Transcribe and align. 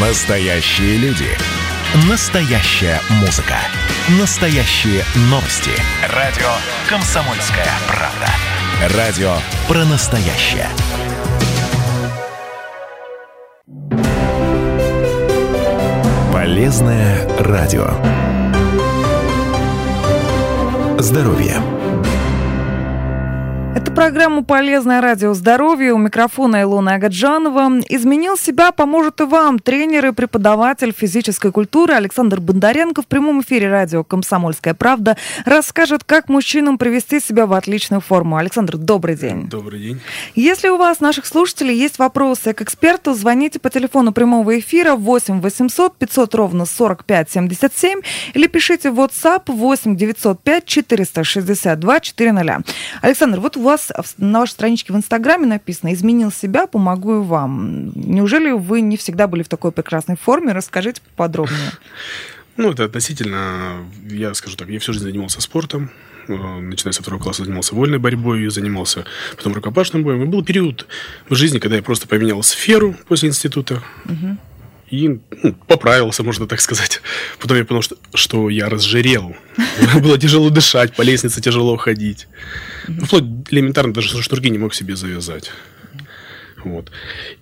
Настоящие 0.00 0.96
люди. 0.98 1.26
Настоящая 2.08 3.00
музыка. 3.18 3.56
Настоящие 4.20 5.02
новости. 5.22 5.72
Радио 6.14 6.46
«Комсомольская 6.88 7.66
правда». 7.88 8.96
Радио 8.96 9.34
про 9.66 9.84
настоящее. 9.86 10.68
Полезное 16.32 17.28
радио. 17.40 17.88
Здоровье. 21.00 21.60
Это 23.98 24.12
программа 24.12 24.44
«Полезное 24.44 25.00
радио 25.00 25.34
здоровья». 25.34 25.92
У 25.92 25.98
микрофона 25.98 26.62
Илона 26.62 26.94
Агаджанова. 26.94 27.80
«Изменил 27.88 28.38
себя 28.38 28.70
поможет 28.70 29.20
и 29.20 29.24
вам». 29.24 29.58
Тренер 29.58 30.06
и 30.06 30.12
преподаватель 30.12 30.94
физической 30.96 31.50
культуры 31.50 31.94
Александр 31.94 32.38
Бондаренко 32.40 33.02
в 33.02 33.08
прямом 33.08 33.40
эфире 33.40 33.68
радио 33.68 34.04
«Комсомольская 34.04 34.74
правда» 34.74 35.16
расскажет, 35.44 36.04
как 36.04 36.28
мужчинам 36.28 36.78
привести 36.78 37.18
себя 37.18 37.46
в 37.46 37.52
отличную 37.52 38.00
форму. 38.00 38.36
Александр, 38.36 38.76
добрый 38.76 39.16
день. 39.16 39.48
Добрый 39.48 39.80
день. 39.80 40.00
Если 40.36 40.68
у 40.68 40.76
вас, 40.76 41.00
наших 41.00 41.26
слушателей, 41.26 41.76
есть 41.76 41.98
вопросы 41.98 42.52
к 42.52 42.62
эксперту, 42.62 43.14
звоните 43.14 43.58
по 43.58 43.68
телефону 43.68 44.12
прямого 44.12 44.60
эфира 44.60 44.94
8 44.94 45.40
800 45.40 45.96
500 45.96 46.34
ровно 46.36 46.66
45 46.66 47.32
77 47.32 48.00
или 48.34 48.46
пишите 48.46 48.92
в 48.92 49.00
WhatsApp 49.00 49.42
8 49.48 49.96
905 49.96 50.64
462 50.66 52.00
400. 52.00 52.62
Александр, 53.02 53.40
вот 53.40 53.56
у 53.56 53.62
вас 53.62 53.87
на 54.18 54.40
вашей 54.40 54.52
страничке 54.52 54.92
в 54.92 54.96
Инстаграме 54.96 55.46
написано 55.46 55.92
«Изменил 55.92 56.30
себя, 56.32 56.66
помогу 56.66 57.20
и 57.20 57.24
вам». 57.24 57.92
Неужели 57.94 58.50
вы 58.50 58.80
не 58.80 58.96
всегда 58.96 59.26
были 59.26 59.42
в 59.42 59.48
такой 59.48 59.72
прекрасной 59.72 60.16
форме? 60.16 60.52
Расскажите 60.52 61.00
подробнее. 61.16 61.58
Ну, 62.58 62.72
это 62.72 62.82
относительно, 62.82 63.86
я 64.10 64.34
скажу 64.34 64.56
так, 64.56 64.68
я 64.68 64.80
всю 64.80 64.92
жизнь 64.92 65.04
занимался 65.04 65.40
спортом, 65.40 65.92
э, 66.26 66.32
начиная 66.32 66.90
со 66.90 67.02
второго 67.02 67.22
класса 67.22 67.44
занимался 67.44 67.76
вольной 67.76 68.00
борьбой, 68.00 68.48
занимался 68.48 69.04
потом 69.36 69.54
рукопашным 69.54 70.02
боем. 70.02 70.24
И 70.24 70.26
был 70.26 70.44
период 70.44 70.88
в 71.28 71.36
жизни, 71.36 71.60
когда 71.60 71.76
я 71.76 71.84
просто 71.84 72.08
поменял 72.08 72.42
сферу 72.42 72.96
после 73.06 73.28
института. 73.28 73.80
Угу. 74.06 74.38
И 74.90 75.20
ну, 75.42 75.54
поправился, 75.66 76.22
можно 76.22 76.46
так 76.46 76.60
сказать. 76.60 77.02
Потом 77.38 77.58
я 77.58 77.64
понял, 77.64 77.82
что, 77.82 77.96
что 78.14 78.48
я 78.48 78.68
разжирел. 78.68 79.36
Было 80.02 80.18
тяжело 80.18 80.50
дышать, 80.50 80.94
по 80.94 81.02
лестнице 81.02 81.40
тяжело 81.40 81.76
ходить. 81.76 82.26
Ну, 82.86 83.04
вплоть 83.04 83.24
элементарно 83.50 83.92
даже 83.92 84.22
шнурки 84.22 84.50
не 84.50 84.58
мог 84.58 84.74
себе 84.74 84.96
завязать. 84.96 85.50
Вот. 86.64 86.90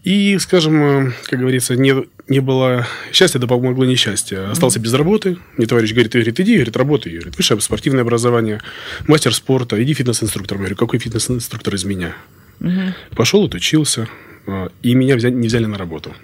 И, 0.02 0.38
скажем, 0.38 1.08
э, 1.08 1.12
как 1.24 1.40
говорится, 1.40 1.74
не, 1.74 1.94
не 2.28 2.40
было 2.40 2.86
счастья, 3.12 3.38
да 3.38 3.46
помогло 3.46 3.84
несчастье. 3.84 4.40
Остался 4.40 4.78
без 4.78 4.92
работы. 4.92 5.38
Мне 5.56 5.66
товарищ 5.66 5.92
говорит, 5.92 6.12
говорит, 6.12 6.38
иди, 6.40 6.54
говорит, 6.54 6.76
работай. 6.76 7.12
Говорит, 7.12 7.36
высшее 7.36 7.60
спортивное 7.60 8.02
образование, 8.02 8.60
мастер 9.06 9.34
спорта, 9.34 9.82
иди 9.82 9.94
фитнес-инструктор. 9.94 10.56
Я 10.56 10.60
говорю, 10.60 10.76
какой 10.76 10.98
фитнес-инструктор 10.98 11.74
из 11.74 11.84
меня? 11.84 12.14
Угу. 12.60 12.94
Пошел, 13.16 13.44
отучился, 13.44 14.08
э, 14.46 14.68
и 14.82 14.94
меня 14.94 15.16
взяли, 15.16 15.32
не 15.32 15.48
взяли 15.48 15.66
на 15.66 15.78
работу. 15.78 16.14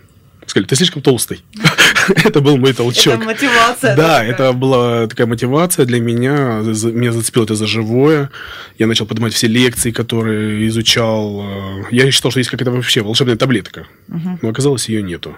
Сказали, 0.46 0.66
ты 0.66 0.76
слишком 0.76 1.02
толстый. 1.02 1.42
это 2.24 2.40
был 2.40 2.56
мой 2.56 2.72
толчок. 2.72 3.14
Это 3.14 3.24
мотивация. 3.24 3.96
Да, 3.96 4.24
это 4.24 4.52
была 4.52 5.06
такая 5.06 5.26
мотивация 5.26 5.86
для 5.86 6.00
меня. 6.00 6.62
Меня 6.62 7.12
зацепило 7.12 7.44
это 7.44 7.54
за 7.54 7.66
живое. 7.66 8.30
Я 8.78 8.86
начал 8.86 9.06
поднимать 9.06 9.34
все 9.34 9.46
лекции, 9.46 9.90
которые 9.92 10.66
изучал. 10.68 11.44
Я 11.90 12.10
считал, 12.10 12.30
что 12.30 12.40
есть 12.40 12.50
какая-то 12.50 12.70
вообще 12.70 13.02
волшебная 13.02 13.36
таблетка. 13.36 13.86
Но 14.08 14.48
оказалось, 14.48 14.88
ее 14.88 15.02
нету 15.02 15.36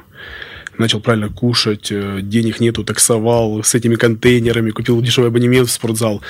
начал 0.78 1.00
правильно 1.00 1.28
кушать, 1.28 1.92
денег 2.28 2.60
нету, 2.60 2.84
таксовал 2.84 3.62
с 3.62 3.74
этими 3.74 3.94
контейнерами, 3.94 4.70
купил 4.70 5.00
дешевый 5.00 5.30
абонемент 5.30 5.68
в 5.68 5.72
спортзал. 5.72 6.22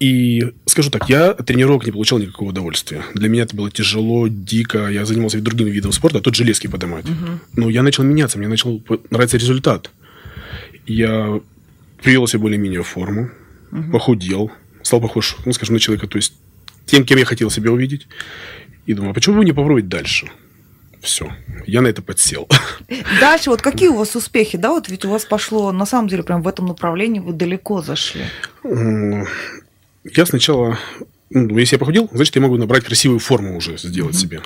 И 0.00 0.52
скажу 0.66 0.90
так, 0.90 1.08
я 1.08 1.32
от 1.32 1.44
тренировок 1.46 1.84
не 1.84 1.92
получал 1.92 2.18
никакого 2.18 2.50
удовольствия. 2.50 3.02
Для 3.14 3.28
меня 3.28 3.42
это 3.42 3.56
было 3.56 3.70
тяжело, 3.70 4.28
дико. 4.28 4.88
Я 4.88 5.04
занимался 5.04 5.40
другим 5.40 5.66
видом 5.68 5.92
спорта, 5.92 6.18
а 6.18 6.20
тут 6.20 6.36
железки 6.36 6.68
поднимать. 6.68 7.04
Угу. 7.04 7.40
Но 7.56 7.68
я 7.68 7.82
начал 7.82 8.04
меняться, 8.04 8.38
мне 8.38 8.48
начал 8.48 8.82
нравиться 9.10 9.36
результат. 9.38 9.90
Я 10.86 11.40
привел 12.02 12.26
себе 12.28 12.40
более-менее 12.40 12.84
форму, 12.84 13.30
угу. 13.72 13.92
похудел, 13.92 14.52
стал 14.82 15.00
похож, 15.00 15.36
ну, 15.44 15.52
скажем, 15.52 15.74
на 15.74 15.80
человека, 15.80 16.06
то 16.06 16.16
есть 16.16 16.34
тем, 16.86 17.04
кем 17.04 17.18
я 17.18 17.24
хотел 17.24 17.50
себя 17.50 17.72
увидеть. 17.72 18.06
И 18.86 18.94
думаю, 18.94 19.10
а 19.10 19.14
почему 19.14 19.38
бы 19.38 19.44
не 19.44 19.52
попробовать 19.52 19.88
дальше? 19.88 20.28
Все, 21.00 21.30
я 21.66 21.80
на 21.80 21.88
это 21.88 22.02
подсел. 22.02 22.48
Дальше, 23.20 23.50
вот 23.50 23.62
какие 23.62 23.88
у 23.88 23.94
вас 23.94 24.16
успехи, 24.16 24.58
да? 24.58 24.70
Вот 24.70 24.88
ведь 24.88 25.04
у 25.04 25.10
вас 25.10 25.24
пошло, 25.24 25.70
на 25.70 25.86
самом 25.86 26.08
деле, 26.08 26.24
прям 26.24 26.42
в 26.42 26.48
этом 26.48 26.66
направлении 26.66 27.20
вы 27.20 27.32
далеко 27.34 27.82
зашли 27.82 28.24
я 30.14 30.26
сначала, 30.26 30.78
ну, 31.30 31.58
если 31.58 31.76
я 31.76 31.78
похудел, 31.78 32.08
значит, 32.12 32.36
я 32.36 32.42
могу 32.42 32.56
набрать 32.56 32.84
красивую 32.84 33.18
форму 33.18 33.56
уже 33.56 33.76
сделать 33.78 34.14
mm-hmm. 34.14 34.18
себе. 34.18 34.40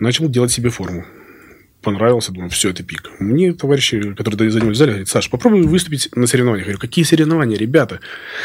Начал 0.00 0.28
делать 0.28 0.52
себе 0.52 0.70
форму. 0.70 1.04
Понравился, 1.80 2.32
думаю, 2.32 2.50
все, 2.50 2.70
это 2.70 2.82
пик. 2.82 3.10
Мне 3.18 3.52
товарищи, 3.52 4.14
которые 4.14 4.50
занимались 4.50 4.76
в 4.76 4.78
зале, 4.78 4.92
говорят, 4.92 5.08
Саш, 5.08 5.28
попробуй 5.28 5.62
выступить 5.62 6.08
на 6.16 6.26
соревнованиях. 6.26 6.66
Я 6.66 6.72
говорю, 6.72 6.80
какие 6.80 7.04
соревнования, 7.04 7.58
ребята? 7.58 8.00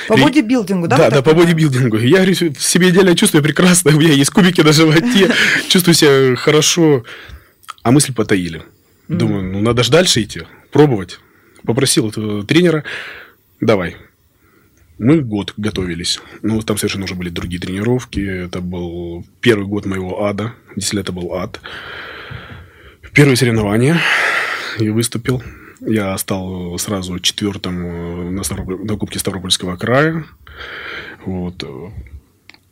По 0.10 0.16
и... 0.16 0.22
бодибилдингу, 0.22 0.88
да? 0.88 0.98
Да, 0.98 1.10
да, 1.10 1.22
по 1.22 1.34
бодибилдингу. 1.34 1.98
Я 1.98 2.18
говорю, 2.18 2.34
себе 2.34 2.90
идеально 2.90 3.16
чувствую 3.16 3.42
прекрасно, 3.42 3.96
у 3.96 4.00
меня 4.00 4.12
есть 4.12 4.32
кубики 4.32 4.60
на 4.62 4.74
животе, 4.74 5.32
чувствую 5.70 5.96
себя 5.96 6.36
хорошо. 6.36 7.06
А 7.82 7.92
мысли 7.92 8.12
потаили. 8.12 8.62
Думаю, 9.08 9.44
ну, 9.44 9.62
надо 9.62 9.84
же 9.84 9.92
дальше 9.92 10.22
идти, 10.22 10.42
пробовать. 10.72 11.20
Попросил 11.64 12.12
тренера, 12.46 12.84
давай, 13.62 13.96
мы 15.00 15.22
год 15.22 15.54
готовились. 15.56 16.20
Ну, 16.42 16.62
там 16.62 16.78
совершенно 16.78 17.06
уже 17.06 17.16
были 17.16 17.30
другие 17.30 17.62
тренировки. 17.62 18.20
Это 18.20 18.60
был 18.60 19.26
первый 19.40 19.66
год 19.66 19.86
моего 19.86 20.26
ада. 20.26 20.54
Действительно, 20.76 21.02
это 21.02 21.14
был 21.14 21.34
ад. 21.34 21.62
Первые 23.14 23.38
соревнования. 23.38 24.00
Я 24.78 24.92
выступил. 24.92 25.42
Я 25.80 26.18
стал 26.18 26.78
сразу 26.78 27.20
четвертым 27.20 27.86
э, 27.86 28.30
на, 28.32 28.44
Ставрополь... 28.44 28.84
на 28.84 28.98
Кубке 28.98 29.20
Ставропольского 29.20 29.78
края. 29.78 30.26
Вот. 31.26 31.64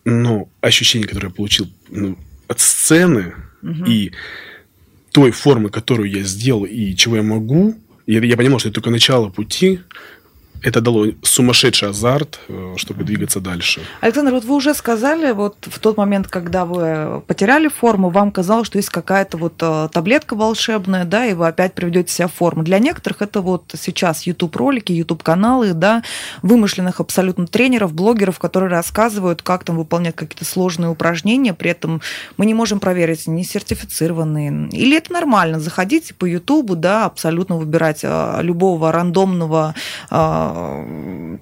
Но 0.04 0.50
ощущение, 0.60 1.08
которое 1.08 1.28
я 1.28 1.34
получил 1.34 1.70
ну, 1.90 2.18
от 2.50 2.60
сцены 2.60 3.36
угу. 3.62 3.86
и 3.86 4.12
той 5.14 5.32
формы, 5.32 5.70
которую 5.70 6.12
я 6.12 6.24
сделал, 6.24 6.66
и 6.66 6.94
чего 6.96 7.16
я 7.16 7.24
могу, 7.24 7.76
я, 8.06 8.22
я 8.22 8.38
понимал, 8.38 8.60
что 8.60 8.70
это 8.70 8.76
только 8.76 8.90
начало 8.90 9.30
пути, 9.30 9.82
это 10.63 10.81
дало 10.81 11.07
сумасшедший 11.22 11.90
азарт, 11.90 12.40
э, 12.47 12.73
чтобы 12.78 13.03
двигаться 13.03 13.40
дальше. 13.40 13.81
Александр, 14.01 14.31
вот 14.31 14.44
вы 14.44 14.56
уже 14.56 14.73
сказали, 14.73 15.31
вот 15.31 15.56
в 15.62 15.79
тот 15.79 15.97
момент, 15.97 16.28
когда 16.28 16.66
вы 16.66 17.22
потеряли 17.22 17.68
форму, 17.68 18.09
вам 18.09 18.31
казалось, 18.31 18.68
что 18.68 18.78
есть 18.78 18.90
какая-то 18.90 19.38
вот 19.38 19.53
э, 19.62 19.90
таблетка 19.91 20.35
волшебная, 20.35 21.06
да, 21.06 21.25
и 21.25 21.34
вы 21.34 21.47
опять 21.47 21.73
приведете 21.73 22.12
себя 22.13 22.28
в 22.28 22.34
форму. 22.34 22.63
Для 22.63 22.79
некоторых 22.79 23.22
это 23.22 23.41
вот 23.41 23.73
сейчас 23.78 24.25
YouTube-ролики, 24.25 24.91
YouTube-каналы, 24.91 25.73
да, 25.73 26.03
вымышленных 26.41 27.00
абсолютно 27.00 27.47
тренеров, 27.47 27.94
блогеров, 27.94 28.39
которые 28.39 28.69
рассказывают, 28.69 29.41
как 29.41 29.63
там 29.63 29.78
выполнять 29.78 30.16
какие-то 30.16 30.45
сложные 30.45 30.89
упражнения, 30.89 31.53
при 31.53 31.72
этом 31.72 32.01
мы 32.38 32.45
не 32.45 32.53
можем 32.53 32.79
проверить, 32.79 33.28
не 33.28 33.44
сертифицированные. 33.44 34.69
Или 34.69 34.97
это 34.97 35.13
нормально, 35.13 35.59
заходите 35.59 36.13
по 36.13 36.25
YouTube, 36.25 36.74
да, 36.75 37.06
абсолютно 37.06 37.57
выбирать 37.57 38.00
э, 38.03 38.39
любого 38.41 38.91
рандомного 38.91 39.75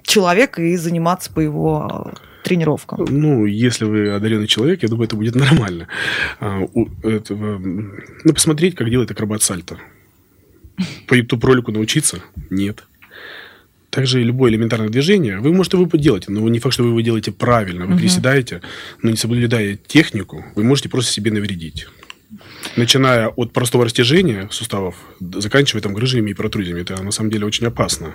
человека 0.02 0.62
и 0.62 0.76
заниматься 0.76 1.32
по 1.32 1.40
его 1.40 2.12
тренировкам? 2.42 3.04
Ну, 3.08 3.46
если 3.46 3.84
вы 3.84 4.10
одаренный 4.10 4.46
человек, 4.46 4.82
я 4.82 4.88
думаю, 4.88 5.06
это 5.06 5.16
будет 5.16 5.34
нормально. 5.34 5.88
А, 6.40 6.62
этого, 7.02 7.58
ну, 7.58 8.34
посмотреть, 8.34 8.74
как 8.74 8.90
делает 8.90 9.10
акробат 9.10 9.42
сальто. 9.42 9.78
По 11.06 11.14
YouTube-ролику 11.14 11.72
научиться? 11.72 12.20
Нет. 12.50 12.84
Также 13.90 14.22
любое 14.22 14.50
элементарное 14.50 14.90
движение 14.90 15.40
вы 15.40 15.54
можете 15.54 15.78
вы 15.78 15.88
делать, 15.98 16.28
но 16.28 16.46
не 16.50 16.58
факт, 16.58 16.74
что 16.74 16.82
вы 16.82 16.90
его 16.90 17.00
делаете 17.00 17.32
правильно. 17.32 17.86
Вы 17.86 17.92
угу. 17.92 18.00
приседаете, 18.00 18.60
но 19.02 19.10
не 19.10 19.16
соблюдая 19.16 19.76
технику, 19.76 20.44
вы 20.54 20.64
можете 20.64 20.90
просто 20.90 21.12
себе 21.12 21.30
навредить 21.30 21.86
начиная 22.76 23.28
от 23.28 23.52
простого 23.52 23.84
растяжения 23.84 24.48
суставов, 24.50 24.96
заканчивая 25.20 25.82
там 25.82 25.94
грыжами 25.94 26.30
и 26.30 26.34
протрузиями. 26.34 26.80
Это 26.80 27.02
на 27.02 27.10
самом 27.10 27.30
деле 27.30 27.46
очень 27.46 27.66
опасно. 27.66 28.14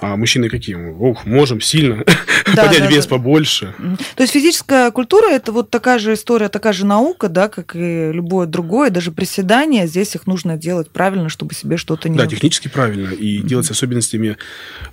А 0.00 0.16
мужчины 0.16 0.48
какие? 0.48 0.76
Ох, 0.76 1.26
можем 1.26 1.60
сильно 1.60 2.04
да, 2.54 2.64
поднять 2.64 2.84
да, 2.84 2.88
вес 2.88 3.06
да. 3.06 3.10
побольше. 3.10 3.74
То 4.16 4.22
есть 4.22 4.32
физическая 4.32 4.90
культура 4.90 5.28
это 5.28 5.52
вот 5.52 5.70
такая 5.70 5.98
же 5.98 6.14
история, 6.14 6.48
такая 6.48 6.72
же 6.72 6.86
наука, 6.86 7.28
да, 7.28 7.48
как 7.48 7.76
и 7.76 8.10
любое 8.12 8.46
другое, 8.46 8.90
даже 8.90 9.12
приседания. 9.12 9.86
Здесь 9.86 10.14
их 10.14 10.26
нужно 10.26 10.56
делать 10.56 10.90
правильно, 10.90 11.28
чтобы 11.28 11.54
себе 11.54 11.76
что-то 11.76 12.08
не. 12.08 12.16
Да, 12.16 12.26
технически 12.26 12.68
правильно 12.68 13.08
и 13.08 13.38
делать 13.42 13.66
с 13.66 13.70
особенностями 13.70 14.36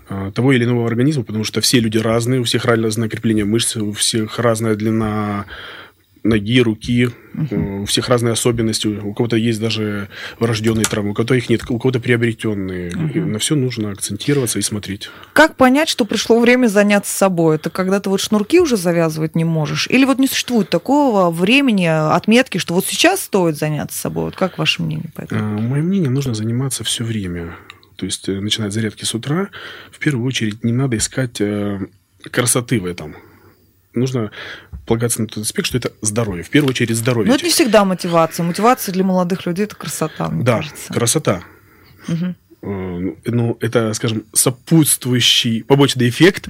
а, 0.10 0.32
того 0.32 0.54
или 0.54 0.66
иного 0.66 0.88
организма, 0.88 1.24
потому 1.24 1.44
что 1.44 1.62
все 1.62 1.80
люди 1.80 1.98
разные, 1.98 2.42
у 2.42 2.44
всех 2.44 2.66
разное 2.66 3.10
крепление 3.10 3.46
мышц, 3.46 3.78
у 3.78 3.94
всех 3.94 4.40
разная 4.40 4.76
длина 4.76 5.46
ноги, 6.24 6.62
руки. 6.62 7.10
У 7.52 7.86
всех 7.86 8.10
разные 8.10 8.34
особенности. 8.34 8.88
У 8.88 9.14
кого-то 9.14 9.36
есть 9.36 9.60
даже 9.60 10.10
врожденные 10.40 10.86
травмы, 10.86 11.12
у 11.12 11.14
кого-то 11.14 11.36
их 11.36 11.50
нет, 11.50 11.62
у 11.70 11.80
кого-то 11.80 12.00
приобретенные. 12.00 12.92
И 13.14 13.20
на 13.20 13.40
все 13.40 13.56
нужно 13.56 13.92
акцентироваться 13.92 14.60
и 14.60 14.62
смотреть. 14.62 15.10
Как 15.34 15.56
понять, 15.56 15.90
что 15.90 16.06
пришло 16.06 16.40
время 16.40 16.68
заняться 16.68 17.16
собой? 17.16 17.56
Это 17.56 17.70
когда 17.70 18.00
ты 18.00 18.10
вот 18.10 18.22
шнурки 18.22 18.60
уже 18.60 18.78
завязывать 18.78 19.36
не 19.36 19.46
можешь? 19.46 19.88
Или 19.90 20.06
вот 20.06 20.20
не 20.20 20.28
существует 20.28 20.70
такого 20.70 21.32
времени, 21.32 21.86
отметки, 21.86 22.58
что 22.58 22.74
вот 22.74 22.86
сейчас 22.86 23.22
стоит 23.22 23.58
заняться 23.58 23.98
собой? 23.98 24.26
Вот 24.26 24.36
как 24.36 24.58
ваше 24.58 24.82
мнение 24.82 25.10
по 25.16 25.22
этому? 25.22 25.42
А, 25.42 25.62
Мое 25.62 25.82
мнение, 25.82 26.10
нужно 26.10 26.34
заниматься 26.34 26.84
все 26.84 27.04
время. 27.04 27.56
То 27.96 28.06
есть, 28.06 28.30
э, 28.30 28.40
начинать 28.40 28.74
зарядки 28.74 29.04
с 29.04 29.14
утра. 29.14 29.50
В 29.92 30.00
первую 30.00 30.26
очередь, 30.26 30.64
не 30.64 30.72
надо 30.72 30.98
искать 30.98 31.42
э, 31.42 31.80
красоты 32.32 32.80
в 32.80 32.86
этом. 32.86 33.16
Нужно 33.94 34.32
полагаться 34.86 35.22
на 35.22 35.28
тот 35.28 35.44
аспект, 35.44 35.68
что 35.68 35.78
это 35.78 35.92
здоровье. 36.02 36.44
В 36.44 36.50
первую 36.50 36.72
очередь 36.72 36.96
здоровье. 36.96 37.30
Но 37.30 37.36
это 37.36 37.44
не 37.46 37.52
всегда 37.52 37.86
мотивация. 37.86 38.44
Мотивация 38.44 38.92
для 38.94 39.04
молодых 39.04 39.46
людей– 39.46 39.64
это 39.66 39.76
красота, 39.76 40.30
мне 40.30 40.44
да, 40.44 40.58
кажется. 40.58 40.94
красота. 40.94 41.44
Э, 42.08 42.34
Ну, 42.62 43.58
это, 43.62 43.94
скажем, 43.94 44.26
сопутствующий 44.34 45.64
побочный 45.64 46.10
эффект 46.10 46.48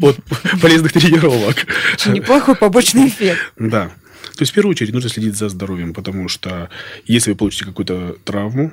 от 0.00 0.16
полезных 0.60 0.92
тренировок. 0.92 1.56
Очень 1.94 2.12
неплохой 2.12 2.54
побочный 2.54 3.08
эффект. 3.08 3.40
Да. 3.58 3.90
То 4.36 4.42
есть, 4.42 4.52
в 4.52 4.54
первую 4.54 4.70
очередь, 4.72 4.92
нужно 4.94 5.10
следить 5.10 5.36
за 5.36 5.48
здоровьем, 5.48 5.92
потому 5.92 6.28
что 6.28 6.70
если 7.04 7.30
вы 7.32 7.36
получите 7.36 7.64
какую-то 7.64 8.16
травму, 8.24 8.72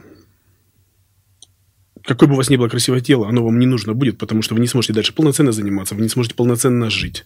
какое 2.08 2.30
бы 2.30 2.34
у 2.36 2.38
вас 2.38 2.50
ни 2.50 2.56
было 2.56 2.70
красивое 2.70 3.02
тело, 3.02 3.28
оно 3.28 3.44
вам 3.44 3.60
не 3.60 3.66
нужно 3.66 3.94
будет, 3.94 4.18
потому 4.18 4.42
что 4.42 4.56
вы 4.56 4.62
не 4.62 4.68
сможете 4.68 4.94
дальше 4.94 5.14
полноценно 5.14 5.52
заниматься, 5.52 5.94
вы 5.94 6.02
не 6.02 6.10
сможете 6.10 6.36
полноценно 6.36 6.90
жить. 6.90 7.26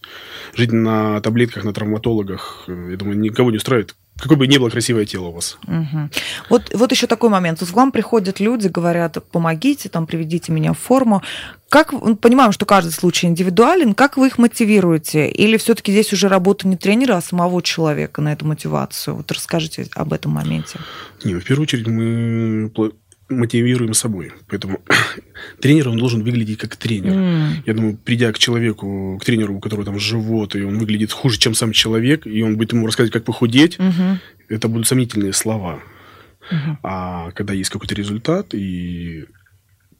Жить 0.54 0.72
на 0.72 1.20
таблетках, 1.20 1.64
на 1.64 1.72
травматологах, 1.72 2.64
э, 2.66 2.88
я 2.90 2.96
думаю, 2.96 3.18
никого 3.18 3.50
не 3.50 3.58
устраивает. 3.58 3.94
Какое 4.18 4.36
бы 4.36 4.46
ни 4.46 4.58
было 4.58 4.68
красивое 4.68 5.06
тело 5.06 5.28
у 5.28 5.32
вас. 5.32 5.56
Мгм. 5.66 6.10
Вот, 6.50 6.70
вот 6.74 6.92
еще 6.92 7.06
такой 7.06 7.30
момент. 7.30 7.60
Вот 7.60 7.70
к 7.70 7.72
вам 7.72 7.92
приходят 7.92 8.40
люди, 8.40 8.68
говорят, 8.68 9.16
помогите, 9.30 9.88
там, 9.88 10.06
приведите 10.06 10.52
меня 10.52 10.74
в 10.74 10.78
форму. 10.78 11.22
Как, 11.68 11.92
ну, 11.92 12.14
понимаем, 12.16 12.52
что 12.52 12.66
каждый 12.66 12.90
случай 12.90 13.26
индивидуален, 13.26 13.94
как 13.94 14.18
вы 14.18 14.26
их 14.26 14.36
мотивируете? 14.36 15.28
Или 15.28 15.56
все-таки 15.56 15.90
здесь 15.92 16.12
уже 16.12 16.28
работа 16.28 16.68
не 16.68 16.76
тренера, 16.76 17.16
а 17.16 17.22
самого 17.22 17.62
человека 17.62 18.20
на 18.20 18.32
эту 18.32 18.44
мотивацию? 18.46 19.16
Вот 19.16 19.32
расскажите 19.32 19.88
об 19.94 20.12
этом 20.12 20.32
моменте. 20.32 20.78
Не, 21.24 21.34
в 21.36 21.44
первую 21.44 21.62
очередь 21.62 21.86
мы 21.86 22.70
мотивируем 23.28 23.94
собой. 23.94 24.32
Поэтому 24.48 24.80
тренер, 25.60 25.88
он 25.88 25.98
должен 25.98 26.22
выглядеть 26.22 26.58
как 26.58 26.76
тренер. 26.76 27.12
М. 27.12 27.62
Я 27.66 27.74
думаю, 27.74 27.96
придя 27.96 28.32
к 28.32 28.38
человеку, 28.38 29.18
к 29.20 29.24
тренеру, 29.24 29.56
у 29.56 29.60
которого 29.60 29.84
там 29.84 29.98
живот, 29.98 30.54
и 30.54 30.62
он 30.62 30.78
выглядит 30.78 31.12
хуже, 31.12 31.38
чем 31.38 31.54
сам 31.54 31.72
человек, 31.72 32.26
и 32.26 32.42
он 32.42 32.56
будет 32.56 32.72
ему 32.72 32.86
рассказывать, 32.86 33.12
как 33.12 33.24
похудеть, 33.24 33.78
Мгм. 33.78 34.18
это 34.48 34.68
будут 34.68 34.86
сомнительные 34.86 35.32
слова. 35.32 35.80
Мгм. 36.50 36.78
А 36.82 37.30
когда 37.32 37.54
есть 37.54 37.70
какой-то 37.70 37.94
результат, 37.94 38.54
и 38.54 39.24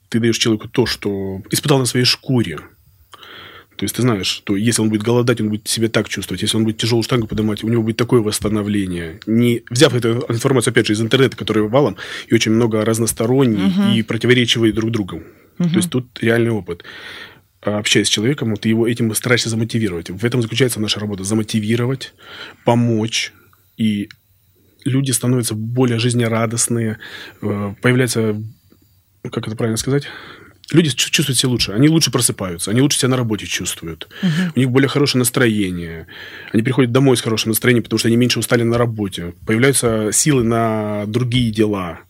ты 0.08 0.20
даешь 0.20 0.38
человеку 0.38 0.68
то, 0.68 0.84
что 0.86 1.40
испытал 1.50 1.78
на 1.78 1.86
своей 1.86 2.04
шкуре, 2.04 2.58
то 3.82 3.84
есть 3.86 3.96
ты 3.96 4.02
знаешь, 4.02 4.28
что 4.28 4.54
если 4.54 4.80
он 4.80 4.90
будет 4.90 5.02
голодать, 5.02 5.40
он 5.40 5.48
будет 5.48 5.66
себя 5.66 5.88
так 5.88 6.08
чувствовать. 6.08 6.40
Если 6.42 6.56
он 6.56 6.62
будет 6.62 6.76
тяжелую 6.76 7.02
штангу 7.02 7.26
поднимать, 7.26 7.64
у 7.64 7.68
него 7.68 7.82
будет 7.82 7.96
такое 7.96 8.20
восстановление. 8.20 9.18
Не 9.26 9.64
взяв 9.70 9.92
эту 9.92 10.24
информацию, 10.28 10.70
опять 10.70 10.86
же, 10.86 10.92
из 10.92 11.00
интернета, 11.00 11.36
который 11.36 11.64
валом, 11.68 11.96
и 12.28 12.34
очень 12.34 12.52
много 12.52 12.84
разносторонний, 12.84 13.58
Мгм. 13.66 13.92
и 13.94 14.02
противоречивые 14.02 14.72
друг 14.72 14.92
другу. 14.92 15.22
Мгм. 15.58 15.70
То 15.70 15.76
есть 15.76 15.90
тут 15.90 16.06
реальный 16.22 16.52
опыт. 16.52 16.84
А 17.60 17.78
Общаясь 17.78 18.06
с 18.06 18.10
человеком, 18.10 18.50
вот 18.50 18.60
ты 18.60 18.68
его 18.68 18.86
этим 18.86 19.12
стараешься 19.14 19.48
замотивировать. 19.48 20.10
В 20.10 20.24
этом 20.24 20.42
заключается 20.42 20.80
наша 20.80 21.00
работа. 21.00 21.24
Замотивировать, 21.24 22.14
помочь. 22.64 23.32
И 23.76 24.08
люди 24.84 25.10
становятся 25.10 25.54
более 25.56 25.98
жизнерадостные. 25.98 26.98
э, 27.42 27.74
Появляется, 27.82 28.40
как 29.30 29.46
это 29.48 29.56
правильно 29.56 29.76
сказать, 29.76 30.04
люди 30.70 30.90
чу- 30.90 31.10
чувствуют 31.10 31.38
себя 31.38 31.50
лучше. 31.50 31.72
Они 31.72 31.88
лучше 31.88 32.10
просыпаются, 32.10 32.70
они 32.70 32.80
лучше 32.80 32.98
себя 32.98 33.08
на 33.10 33.16
работе 33.16 33.46
чувствуют. 33.46 34.08
У 34.54 34.58
них 34.58 34.70
более 34.70 34.88
хорошее 34.88 35.18
настроение. 35.20 36.06
Они 36.52 36.62
приходят 36.62 36.92
домой 36.92 37.16
с 37.16 37.20
хорошим 37.20 37.50
настроением, 37.50 37.82
потому 37.82 37.98
что 37.98 38.08
они 38.08 38.16
меньше 38.16 38.38
устали 38.38 38.62
на 38.62 38.78
работе. 38.78 39.34
Появляются 39.46 40.10
силы 40.12 40.44
на 40.44 41.04
другие 41.06 41.50
дела. 41.50 42.00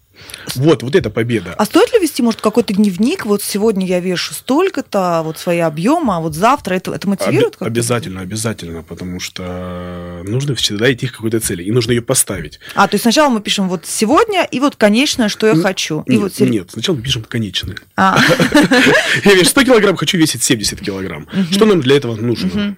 Вот, 0.54 0.82
вот 0.82 0.94
это 0.94 1.10
победа. 1.10 1.54
А 1.56 1.64
стоит 1.64 1.92
ли 1.92 1.98
вести, 2.00 2.22
может, 2.22 2.40
какой-то 2.40 2.74
дневник? 2.74 3.26
Вот 3.26 3.42
сегодня 3.42 3.86
я 3.86 4.00
вешу 4.00 4.34
столько-то, 4.34 5.22
вот 5.24 5.38
свои 5.38 5.58
объемы, 5.58 6.14
а 6.16 6.20
вот 6.20 6.34
завтра 6.34 6.74
это, 6.74 6.92
это 6.92 7.08
мотивирует? 7.08 7.56
Обе- 7.60 7.66
обязательно, 7.66 8.20
обязательно, 8.20 8.82
потому 8.82 9.20
что 9.20 10.22
нужно 10.24 10.54
всегда 10.54 10.92
идти 10.92 11.06
к 11.06 11.12
какой-то 11.12 11.40
цели, 11.40 11.62
и 11.62 11.70
нужно 11.70 11.92
ее 11.92 12.02
поставить. 12.02 12.58
А, 12.74 12.88
то 12.88 12.94
есть 12.94 13.02
сначала 13.02 13.30
мы 13.30 13.40
пишем 13.40 13.69
вот 13.69 13.86
сегодня, 13.86 14.44
и 14.44 14.60
вот 14.60 14.76
конечное, 14.76 15.28
что 15.28 15.46
я 15.46 15.54
хочу. 15.54 16.02
И 16.06 16.16
нет, 16.16 16.20
вот 16.22 16.40
нет, 16.48 16.70
сначала 16.72 16.96
мы 16.96 17.02
пишем 17.02 17.22
конечное. 17.24 17.76
А, 17.96 18.19
Я 19.24 19.34
вешу 19.34 19.50
100 19.50 19.64
килограмм, 19.64 19.96
хочу 19.96 20.19
весить 20.19 20.42
70 20.42 20.80
килограмм. 20.80 21.28
Что 21.50 21.66
нам 21.66 21.80
для 21.80 21.96
этого 21.96 22.16
нужно? 22.16 22.76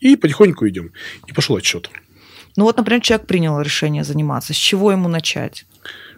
И 0.00 0.16
потихоньку 0.16 0.68
идем. 0.68 0.90
И 1.26 1.32
пошел 1.32 1.56
отчет. 1.56 1.88
ну 2.56 2.64
вот, 2.64 2.76
например, 2.76 3.00
человек 3.02 3.26
принял 3.26 3.60
решение 3.60 4.02
заниматься. 4.04 4.52
С 4.52 4.56
чего 4.56 4.90
ему 4.90 5.08
начать? 5.08 5.64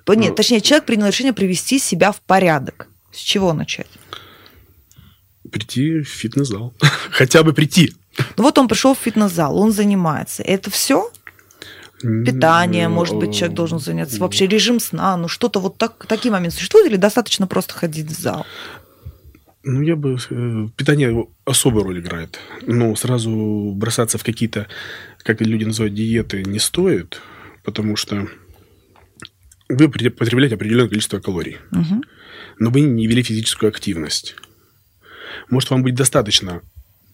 По- 0.05 0.13
Нет, 0.13 0.31
Ну. 0.31 0.35
точнее, 0.37 0.61
человек 0.61 0.85
принял 0.87 1.07
решение 1.07 1.33
привести 1.33 1.79
себя 1.79 2.13
в 2.13 2.21
порядок. 2.21 2.89
С 3.13 3.19
чего 3.19 3.53
начать? 3.53 3.87
Прийти 5.51 6.01
в 6.01 6.09
фитнес-зал. 6.09 6.75
Хотя 7.11 7.43
бы 7.43 7.53
прийти. 7.53 7.93
Ну 8.37 8.45
вот 8.45 8.59
он 8.59 8.69
пришел 8.69 8.95
в 8.95 8.99
фитнес-зал, 8.99 9.57
он 9.59 9.73
занимается. 9.73 10.43
Это 10.43 10.71
все? 10.71 11.11
Питание, 12.01 12.89
может 12.89 13.17
быть, 13.17 13.35
человек 13.35 13.57
должен 13.57 13.79
заняться. 13.79 14.19
Вообще 14.21 14.47
режим 14.47 14.79
сна, 14.79 15.17
ну 15.17 15.27
что-то 15.29 15.59
вот 15.61 15.79
так, 15.79 16.07
такие 16.07 16.31
моменты 16.31 16.57
существуют 16.57 16.89
или 16.89 16.97
достаточно 16.97 17.47
просто 17.47 17.73
ходить 17.75 18.07
в 18.11 18.21
зал? 18.21 18.45
Ну, 19.63 19.81
я 19.81 19.97
бы... 19.97 20.19
э, 20.31 20.69
Питание 20.77 21.27
особую 21.47 21.85
роль 21.85 22.01
играет. 22.01 22.39
Но 22.67 22.95
сразу 22.97 23.73
бросаться 23.75 24.19
в 24.19 24.23
какие-то, 24.25 24.67
как 25.23 25.41
люди 25.41 25.65
называют, 25.65 25.95
диеты 25.95 26.43
не 26.45 26.59
стоит, 26.59 27.23
потому 27.63 27.97
что 27.97 28.29
вы 29.69 29.89
потребляете 29.89 30.55
определенное 30.57 30.89
количество 30.89 31.21
калорий, 31.21 31.59
Мгм. 31.71 32.03
но 32.59 32.71
вы 32.71 32.83
не 32.83 33.07
вели 33.07 33.23
физическую 33.23 33.69
активность. 33.71 34.37
Может, 35.51 35.71
вам 35.71 35.83
будет 35.83 35.95
достаточно 35.97 36.63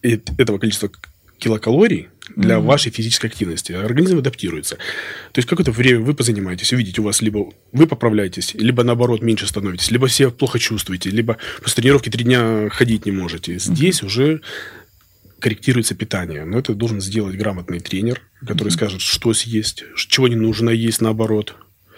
э- 0.02 0.18
этого 0.38 0.58
количества 0.58 0.90
килокалорий 1.38 2.08
для 2.36 2.58
Мгм. 2.58 2.66
вашей 2.66 2.90
физической 2.92 3.26
активности. 3.26 3.72
Организм 3.72 4.18
адаптируется. 4.18 4.76
То 5.32 5.38
есть 5.38 5.48
какое-то 5.48 5.72
время 5.72 6.00
вы 6.00 6.14
позанимаетесь, 6.14 6.72
увидите, 6.72 7.00
у 7.00 7.04
вас 7.04 7.22
либо 7.22 7.50
вы 7.72 7.86
поправляетесь, 7.86 8.54
либо 8.54 8.82
наоборот 8.84 9.22
меньше 9.22 9.46
становитесь, 9.46 9.90
либо 9.90 10.08
себя 10.08 10.30
плохо 10.30 10.58
чувствуете, 10.58 11.10
либо 11.10 11.38
после 11.62 11.82
тренировки 11.82 12.10
три 12.10 12.24
дня 12.24 12.68
ходить 12.70 13.06
не 13.06 13.12
можете. 13.12 13.58
Здесь 13.58 14.02
уже 14.02 14.42
корректируется 15.38 15.94
питание. 15.94 16.44
Но 16.44 16.58
это 16.58 16.74
должен 16.74 17.00
сделать 17.00 17.36
грамотный 17.36 17.80
тренер, 17.80 18.20
который 18.46 18.68
скажет, 18.68 19.00
что 19.00 19.32
съесть, 19.32 19.84
чего 19.96 20.28
не 20.28 20.36
нужно 20.36 20.68
есть, 20.70 21.00
наоборот. 21.00 21.56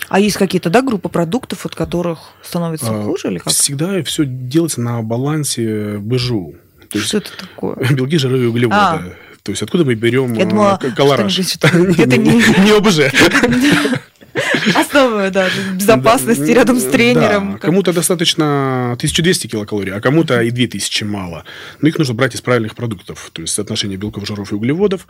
А 0.09 0.21
есть 0.21 0.37
какие-то, 0.37 0.71
да, 0.71 0.83
группы 0.83 1.09
продуктов, 1.09 1.65
от 1.67 1.75
которых 1.75 2.19
становится 2.43 2.89
А, 2.91 3.03
хуже 3.03 3.29
или 3.29 3.39
как? 3.39 3.53
Всегда 3.53 4.03
все 4.03 4.25
делается 4.27 4.81
на 4.81 5.03
балансе 5.03 5.99
БЖУ. 5.99 6.55
То 6.91 6.99
есть 6.99 7.09
Что 7.09 7.19
это 7.19 7.31
такое? 7.39 7.77
белки, 7.93 8.19
жиры 8.19 8.43
и 8.43 8.47
углеводы. 8.47 8.77
А. 8.77 9.03
То 9.43 9.51
есть 9.51 9.63
откуда 9.63 9.85
мы 9.85 9.95
берем 9.95 10.35
Я 10.35 10.45
э, 10.45 10.47
думала, 10.49 10.77
к- 10.77 10.95
колораж? 10.95 11.39
это 11.39 11.77
Не 11.77 12.77
ОБЖ. 12.77 13.13
Основа 14.75 15.31
даже 15.31 15.73
безопасности 15.75 16.47
Да, 16.47 16.55
рядом 16.55 16.79
с 16.79 16.85
да, 16.85 16.91
тренером. 16.91 17.59
Кому-то 17.59 17.93
достаточно 17.93 18.93
1200 18.93 19.47
килокалорий, 19.49 19.93
а 19.93 20.01
кому-то 20.01 20.41
и 20.43 20.51
2000 20.51 21.05
мало. 21.05 21.45
Но 21.81 21.89
их 21.89 21.99
нужно 21.99 22.15
брать 22.15 22.35
из 22.35 22.41
правильных 22.41 22.75
продуктов. 22.75 23.31
То 23.33 23.43
есть 23.43 23.53
соотношение 23.55 23.99
белков, 23.99 24.27
жиров 24.27 24.53
и 24.53 24.55
углеводов. 24.55 25.07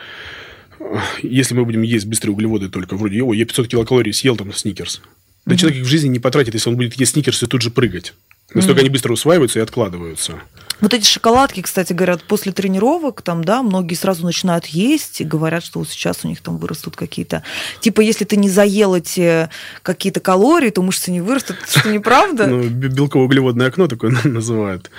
Если 1.23 1.55
мы 1.55 1.65
будем 1.65 1.83
есть 1.83 2.07
быстрые 2.07 2.33
углеводы 2.35 2.69
только, 2.69 2.97
вроде, 2.97 3.23
о, 3.23 3.33
я 3.33 3.45
500 3.45 3.69
килокалорий 3.69 4.13
съел, 4.13 4.37
там, 4.37 4.53
сникерс. 4.53 5.01
Да 5.45 5.57
человек 5.57 5.81
их 5.81 5.87
в 5.87 5.89
жизни 5.89 6.09
не 6.09 6.19
потратит, 6.21 6.55
если 6.55 6.71
он 6.71 6.77
будет 6.77 6.95
есть 6.95 7.13
сникерс 7.13 7.43
и 7.43 7.47
тут 7.47 7.63
же 7.63 7.71
прыгать. 7.71 8.15
Настолько 8.55 8.81
они 8.83 8.91
быстро 8.91 9.13
усваиваются 9.15 9.59
и 9.61 9.63
откладываются. 9.63 10.35
Вот 10.81 10.93
эти 10.93 11.07
шоколадки, 11.07 11.63
кстати, 11.63 11.93
говорят, 11.93 12.23
после 12.25 12.53
тренировок, 12.53 13.23
там, 13.23 13.43
да, 13.45 13.63
многие 13.63 13.95
сразу 13.95 14.27
начинают 14.27 14.67
есть 14.67 15.21
и 15.21 15.25
говорят, 15.25 15.65
что 15.65 15.79
вот 15.79 15.89
сейчас 15.89 16.19
у 16.25 16.29
них 16.29 16.41
там 16.43 16.59
вырастут 16.59 16.95
какие-то... 16.97 17.45
Типа, 17.81 18.01
если 18.03 18.25
ты 18.25 18.37
не 18.37 18.51
заел 18.51 18.95
эти 18.95 19.49
какие-то 19.83 20.21
калории, 20.21 20.71
то 20.71 20.83
мышцы 20.83 21.11
не 21.11 21.21
вырастут. 21.21 21.57
Это 21.63 21.79
что, 21.81 21.89
неправда? 21.91 22.47
Ну, 22.49 22.63
бе- 22.69 22.89
белково-углеводное 22.89 23.69
окно 23.69 23.87
такое 23.89 24.11
называют. 24.25 24.91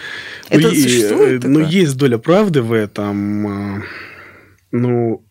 Это 0.49 0.63
Ну, 0.63 0.69
и, 0.71 0.81
существует 0.81 1.45
э, 1.45 1.47
Ну, 1.47 1.59
есть 1.59 1.95
доля 1.95 2.17
правды 2.17 2.61
в 2.63 2.71
этом. 2.73 3.77
э, 3.79 3.83
Ну, 4.71 5.21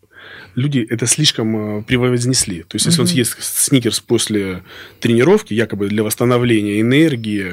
люди 0.55 0.87
это 0.89 1.07
слишком 1.07 1.79
э, 1.81 1.83
превознесли. 1.83 2.63
То 2.63 2.77
есть, 2.77 2.87
если 2.87 3.01
он 3.01 3.07
Мгм. 3.07 3.13
съест 3.13 3.37
сникерс 3.43 4.01
после 4.01 4.63
тренировки, 5.01 5.55
якобы 5.55 5.89
для 5.89 6.03
восстановления 6.03 6.81
энергии, 6.81 7.53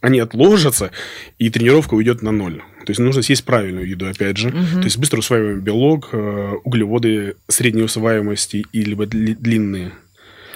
они 0.00 0.18
отложатся, 0.18 0.90
и 1.38 1.48
тренировка 1.50 1.94
уйдет 1.94 2.22
на 2.22 2.32
ноль. 2.32 2.58
То 2.84 2.90
есть 2.90 2.98
нужно 3.00 3.22
съесть 3.22 3.44
правильную 3.44 3.88
еду, 3.88 4.08
опять 4.08 4.36
же. 4.36 4.48
Мгм. 4.48 4.80
То 4.80 4.84
есть 4.84 4.98
быстро 4.98 5.18
усваиваемый 5.18 5.62
белок, 5.62 6.08
э, 6.12 6.52
углеводы 6.64 7.36
средней 7.48 7.82
усваиваемости 7.84 8.64
и 8.72 8.82
либо 8.82 9.04
дли- 9.04 9.36
длинные. 9.38 9.92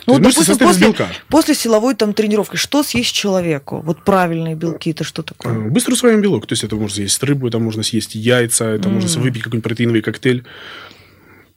Ну, 0.09 0.19
мышцы 0.21 0.41
допустим, 0.43 0.67
после, 0.69 0.87
белка. 0.87 1.09
после 1.29 1.55
силовой 1.57 1.95
там 1.97 2.13
тренировки, 2.15 2.55
что 2.57 2.85
съесть 2.85 3.13
человеку? 3.13 3.81
Вот 3.85 4.05
правильные 4.05 4.55
белки, 4.55 4.91
это 4.91 5.03
что 5.03 5.23
Э, 5.23 5.25
такое? 5.25 5.69
Быстро 5.69 5.95
усваиваемый 5.95 6.23
белок. 6.23 6.47
То 6.47 6.53
есть 6.53 6.63
это 6.63 6.77
можно 6.77 6.95
съесть 6.95 7.21
рыбу, 7.25 7.49
это 7.49 7.59
можно 7.59 7.83
съесть 7.83 8.15
яйца, 8.15 8.67
это 8.67 8.89
можно 8.89 9.09
М. 9.09 9.23
выпить 9.23 9.43
какой-нибудь 9.43 9.65
протеиновый 9.65 10.03
коктейль. 10.03 10.45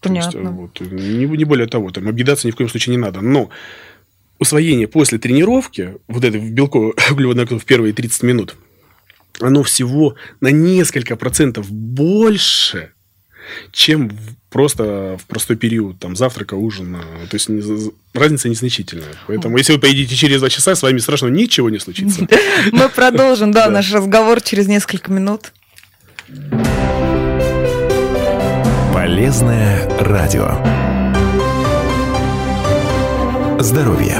То 0.01 0.13
есть, 0.13 0.31
Понятно. 0.31 0.47
э, 0.49 0.51
вот, 0.51 0.79
не, 0.81 1.25
не 1.25 1.43
более 1.45 1.67
того, 1.67 1.91
там 1.91 2.07
объедаться 2.07 2.47
ни 2.47 2.51
в 2.51 2.55
коем 2.55 2.69
случае 2.69 2.95
не 2.95 3.01
надо. 3.01 3.21
Но 3.21 3.49
усвоение 4.37 4.87
после 4.87 5.17
тренировки, 5.17 5.95
вот 6.07 6.23
это 6.23 6.37
белковое 6.39 6.93
углеводное 7.11 7.43
окно 7.45 7.59
в 7.59 7.65
первые 7.65 7.93
30 7.93 8.23
минут, 8.23 8.55
оно 9.41 9.63
всего 9.63 10.15
на 10.41 10.49
несколько 10.51 11.15
процентов 11.17 11.69
больше, 11.71 12.91
чем 13.71 14.09
в- 14.09 14.35
просто 14.49 15.17
в 15.21 15.25
простой 15.27 15.55
период, 15.57 15.99
там, 15.99 16.15
завтрака, 16.15 16.53
ужина. 16.55 16.99
То 17.29 17.35
есть 17.35 17.49
не- 17.49 17.91
разница 18.13 18.47
незначительная. 18.49 19.13
Поэтому, 19.27 19.57
если 19.57 19.73
вы 19.73 19.79
поедите 19.79 20.15
через 20.15 20.39
два 20.39 20.49
часа, 20.49 20.75
с 20.75 20.81
вами 20.81 20.99
страшного 20.99 21.31
ничего 21.31 21.69
не 21.69 21.79
случится. 21.79 22.25
Мы 22.71 22.87
продолжим, 22.89 23.51
да, 23.53 23.69
наш 23.69 23.91
разговор 23.91 24.41
через 24.41 24.67
несколько 24.67 25.11
минут. 25.11 25.51
Полезное 29.09 29.89
радио. 30.01 30.51
Здоровье. 33.59 34.17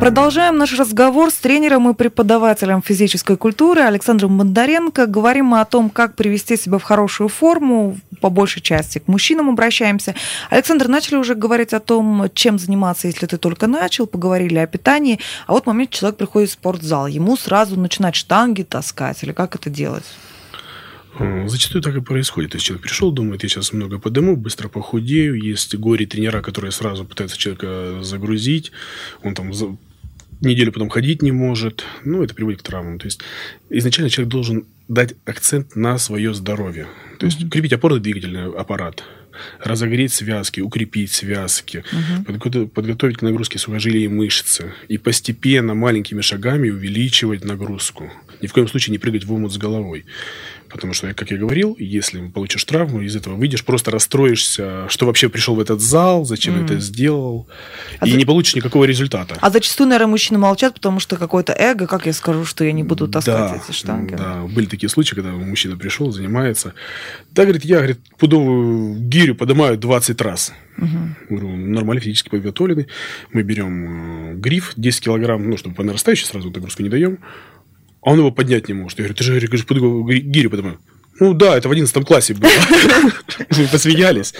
Продолжаем 0.00 0.58
наш 0.58 0.76
разговор 0.76 1.30
с 1.30 1.34
тренером 1.34 1.88
и 1.88 1.94
преподавателем 1.94 2.82
физической 2.82 3.36
культуры 3.36 3.82
Александром 3.82 4.36
Бондаренко. 4.36 5.06
Говорим 5.06 5.46
мы 5.46 5.60
о 5.60 5.64
том, 5.64 5.90
как 5.90 6.16
привести 6.16 6.56
себя 6.56 6.78
в 6.78 6.82
хорошую 6.82 7.28
форму, 7.28 7.96
по 8.20 8.30
большей 8.30 8.62
части 8.62 8.98
к 8.98 9.06
мужчинам 9.06 9.48
обращаемся. 9.48 10.16
Александр, 10.50 10.88
начали 10.88 11.18
уже 11.18 11.36
говорить 11.36 11.72
о 11.72 11.78
том, 11.78 12.28
чем 12.34 12.58
заниматься, 12.58 13.06
если 13.06 13.26
ты 13.26 13.36
только 13.36 13.68
начал, 13.68 14.08
поговорили 14.08 14.58
о 14.58 14.66
питании. 14.66 15.20
А 15.46 15.52
вот 15.52 15.62
в 15.62 15.66
момент 15.68 15.90
человек 15.90 16.18
приходит 16.18 16.50
в 16.50 16.54
спортзал, 16.54 17.06
ему 17.06 17.36
сразу 17.36 17.78
начинать 17.78 18.16
штанги 18.16 18.64
таскать 18.64 19.22
или 19.22 19.30
как 19.30 19.54
это 19.54 19.70
делать? 19.70 20.04
Зачастую 21.46 21.82
так 21.82 21.96
и 21.96 22.00
происходит. 22.00 22.52
То 22.52 22.56
есть 22.56 22.66
человек 22.66 22.82
пришел, 22.84 23.10
думает, 23.10 23.42
я 23.42 23.48
сейчас 23.48 23.72
много 23.72 23.98
подыму, 23.98 24.36
быстро 24.36 24.68
похудею. 24.68 25.34
Есть 25.34 25.74
горе-тренера, 25.74 26.40
которые 26.40 26.70
сразу 26.72 27.04
пытаются 27.04 27.36
человека 27.36 27.98
загрузить. 28.02 28.72
Он 29.22 29.34
там 29.34 29.52
за- 29.52 29.76
неделю 30.40 30.72
потом 30.72 30.88
ходить 30.88 31.20
не 31.22 31.32
может. 31.32 31.84
Ну, 32.04 32.22
это 32.22 32.34
приводит 32.34 32.60
к 32.60 32.62
травмам. 32.64 32.98
То 32.98 33.06
есть 33.06 33.20
изначально 33.68 34.08
человек 34.10 34.30
должен 34.32 34.64
дать 34.88 35.14
акцент 35.26 35.76
на 35.76 35.98
свое 35.98 36.32
здоровье. 36.32 36.86
То 37.18 37.26
есть 37.26 37.42
укрепить 37.44 37.72
опорно-двигательный 37.72 38.52
аппарат, 38.54 39.04
разогреть 39.62 40.12
связки, 40.12 40.60
укрепить 40.60 41.12
связки, 41.12 41.84
подго- 42.26 42.66
подготовить 42.68 43.18
к 43.18 43.22
нагрузке 43.22 43.58
сухожилия 43.58 44.04
и 44.04 44.08
мышцы. 44.08 44.72
И 44.88 44.96
постепенно, 44.96 45.74
маленькими 45.74 46.22
шагами 46.22 46.70
увеличивать 46.70 47.44
нагрузку. 47.44 48.10
Ни 48.40 48.46
в 48.46 48.52
коем 48.54 48.68
случае 48.68 48.92
не 48.92 48.98
прыгать 48.98 49.24
в 49.24 49.32
омут 49.32 49.52
с 49.52 49.58
головой. 49.58 50.06
Потому 50.70 50.92
что, 50.94 51.12
как 51.14 51.30
я 51.30 51.36
говорил, 51.36 51.76
если 51.78 52.20
получишь 52.28 52.64
травму, 52.64 53.00
из 53.00 53.16
этого 53.16 53.34
выйдешь, 53.34 53.64
просто 53.64 53.90
расстроишься, 53.90 54.88
что 54.88 55.06
вообще 55.06 55.28
пришел 55.28 55.54
в 55.54 55.60
этот 55.60 55.80
зал, 55.80 56.24
зачем 56.24 56.54
Мгм. 56.56 56.64
это 56.66 56.78
сделал, 56.80 57.48
А 57.98 58.06
и 58.06 58.10
за- 58.12 58.16
не 58.16 58.24
получишь 58.24 58.54
никакого 58.54 58.84
результата. 58.84 59.36
А 59.40 59.50
зачастую, 59.50 59.88
наверное, 59.88 60.10
мужчины 60.10 60.38
молчат, 60.38 60.74
потому 60.74 61.00
что 61.00 61.16
какое-то 61.16 61.52
эго, 61.52 61.86
как 61.86 62.06
я 62.06 62.12
скажу, 62.12 62.44
что 62.44 62.64
я 62.64 62.72
не 62.72 62.82
буду 62.84 63.08
таскать 63.08 63.34
да, 63.52 63.62
эти 63.66 63.76
штанги. 63.76 64.14
Да, 64.14 64.42
были 64.44 64.66
такие 64.66 64.88
случаи, 64.88 65.14
когда 65.14 65.30
мужчина 65.30 65.76
пришел, 65.76 66.12
занимается. 66.12 66.74
Да, 67.32 67.42
говорит, 67.44 67.64
я, 67.64 67.78
говорит, 67.78 67.98
пудовую 68.18 68.94
гирю 69.00 69.34
поднимаю 69.34 69.76
20 69.76 70.20
раз. 70.20 70.52
Мгм. 70.76 71.16
Говорю, 71.28 71.48
нормально, 71.56 72.00
физически 72.00 72.28
подготовлены. 72.30 72.86
Мы 73.32 73.42
берем 73.42 74.32
э, 74.32 74.34
гриф 74.36 74.72
10 74.76 75.02
килограмм, 75.04 75.50
ну, 75.50 75.56
чтобы 75.56 75.74
по 75.74 75.82
нарастающей 75.82 76.26
сразу 76.26 76.50
нагрузку 76.50 76.82
не 76.82 76.88
даем. 76.88 77.18
А 78.02 78.10
он 78.10 78.18
его 78.18 78.30
поднять 78.30 78.68
не 78.68 78.74
может. 78.74 78.98
Я 78.98 79.04
говорю, 79.04 79.14
ты 79.14 79.24
же 79.24 79.32
говоришь, 79.32 79.50
ги- 79.50 80.20
гирю 80.20 80.50
поднимаю. 80.50 80.78
Ну 81.20 81.34
да, 81.34 81.56
это 81.56 81.68
в 81.68 81.72
11 81.72 82.04
классе 82.06 82.32
было. 82.32 82.50
Мы 83.58 83.66
посмеялись. 83.70 84.32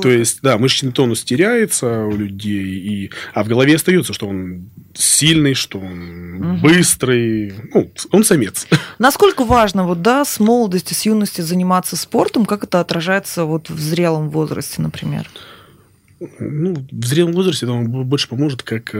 То 0.00 0.08
есть, 0.08 0.38
да, 0.40 0.56
мышечный 0.56 0.92
тонус 0.92 1.24
теряется 1.24 2.04
у 2.04 2.16
людей, 2.16 2.62
и... 2.62 3.10
а 3.34 3.42
в 3.42 3.48
голове 3.48 3.74
остается, 3.74 4.12
что 4.12 4.28
он 4.28 4.70
сильный, 4.94 5.54
что 5.54 5.80
он 5.80 6.60
быстрый. 6.62 7.54
Ну, 7.74 7.90
он 8.12 8.22
самец. 8.22 8.68
Насколько 9.00 9.44
важно 9.44 9.84
вот, 9.84 10.00
да, 10.00 10.24
с 10.24 10.38
молодости, 10.38 10.94
с 10.94 11.06
юности 11.06 11.40
заниматься 11.40 11.96
спортом, 11.96 12.46
как 12.46 12.62
это 12.62 12.78
отражается 12.78 13.44
вот 13.44 13.68
в 13.68 13.80
зрелом 13.80 14.30
возрасте, 14.30 14.80
например? 14.80 15.28
Ну, 16.38 16.86
в 16.92 17.04
зрелом 17.04 17.32
возрасте 17.32 17.66
вам 17.66 17.86
больше 17.88 18.28
поможет, 18.28 18.62
как... 18.62 18.94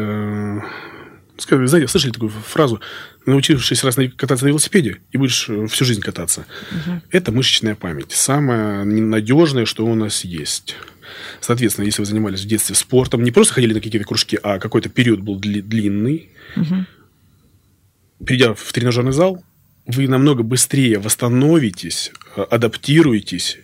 Знаете, 1.38 1.88
слышали 1.88 2.10
такую 2.12 2.30
фразу? 2.30 2.80
Научившись 3.26 3.84
раз 3.84 3.96
кататься 4.16 4.44
на 4.44 4.48
велосипеде, 4.48 4.98
и 5.12 5.18
будешь 5.18 5.48
э, 5.48 5.66
всю 5.68 5.84
жизнь 5.84 6.00
кататься. 6.00 6.46
Это 7.10 7.30
мышечная 7.32 7.74
память. 7.74 8.12
Самое 8.12 8.84
ненадежное, 8.84 9.64
что 9.64 9.86
у 9.86 9.94
нас 9.94 10.24
есть. 10.24 10.76
Соответственно, 11.40 11.86
если 11.86 12.02
вы 12.02 12.06
занимались 12.06 12.40
в 12.42 12.46
детстве 12.46 12.74
спортом, 12.74 13.22
не 13.22 13.30
просто 13.30 13.54
ходили 13.54 13.72
на 13.74 13.80
какие-то 13.80 14.06
кружки, 14.06 14.38
а 14.42 14.58
какой-то 14.58 14.88
период 14.88 15.20
был 15.20 15.38
дли- 15.38 15.62
длинный, 15.62 16.30
Мгм. 16.56 16.86
придя 18.24 18.54
в 18.54 18.72
тренажерный 18.72 19.12
зал, 19.12 19.42
вы 19.86 20.06
намного 20.08 20.42
быстрее 20.42 20.98
восстановитесь, 20.98 22.12
э, 22.36 22.42
адаптируетесь 22.42 23.58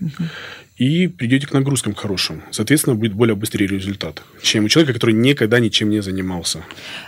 и 0.76 1.07
придете 1.07 1.47
к 1.47 1.52
нагрузкам 1.52 1.95
хорошим. 1.95 2.43
Соответственно, 2.50 2.97
будет 2.97 3.14
более 3.14 3.37
быстрый 3.37 3.66
результат, 3.66 4.23
чем 4.43 4.64
у 4.64 4.69
человека, 4.69 4.95
который 4.95 5.14
никогда 5.14 5.61
ничем 5.61 5.88
не 5.90 6.00
занимался. 6.02 6.64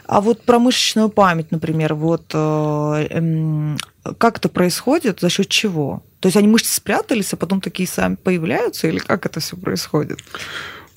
А 0.07 0.21
вот 0.21 0.43
про 0.43 0.59
мышечную 0.59 1.09
память, 1.09 1.51
например, 1.51 1.95
вот 1.95 2.31
э, 2.33 3.07
эм, 3.11 3.77
как 4.19 4.39
это 4.39 4.49
происходит, 4.49 5.21
за 5.21 5.31
счет 5.31 5.49
чего? 5.49 6.05
То 6.21 6.29
есть 6.29 6.37
они 6.37 6.47
мышцы 6.47 6.75
спрятались, 6.75 7.33
а 7.33 7.37
потом 7.37 7.61
такие 7.61 7.89
сами 7.89 8.15
появляются, 8.15 8.89
или 8.89 8.99
как 8.99 9.27
это 9.27 9.41
все 9.41 9.57
происходит? 9.57 10.19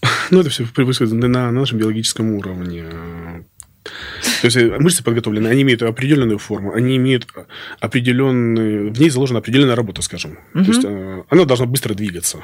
Ну, 0.31 0.39
это 0.39 0.49
все 0.49 0.65
происходит 0.65 1.13
на, 1.13 1.27
на 1.27 1.51
нашем 1.51 1.79
биологическом 1.79 2.31
уровне. 2.33 2.85
То 4.41 4.45
есть 4.45 4.57
э, 4.57 4.77
мышцы 4.79 5.03
подготовлены, 5.03 5.47
они 5.47 5.61
имеют 5.61 5.81
определенную 5.83 6.37
форму, 6.37 6.73
они 6.73 6.97
имеют 6.97 7.27
определенную... 7.79 8.93
В 8.93 8.99
ней 8.99 9.09
заложена 9.09 9.39
определенная 9.39 9.75
работа, 9.75 10.01
скажем. 10.01 10.37
Мгм. 10.53 10.65
То 10.65 10.71
есть 10.71 10.85
э, 10.85 11.23
она 11.29 11.45
должна 11.45 11.65
быстро 11.65 11.93
двигаться, 11.93 12.43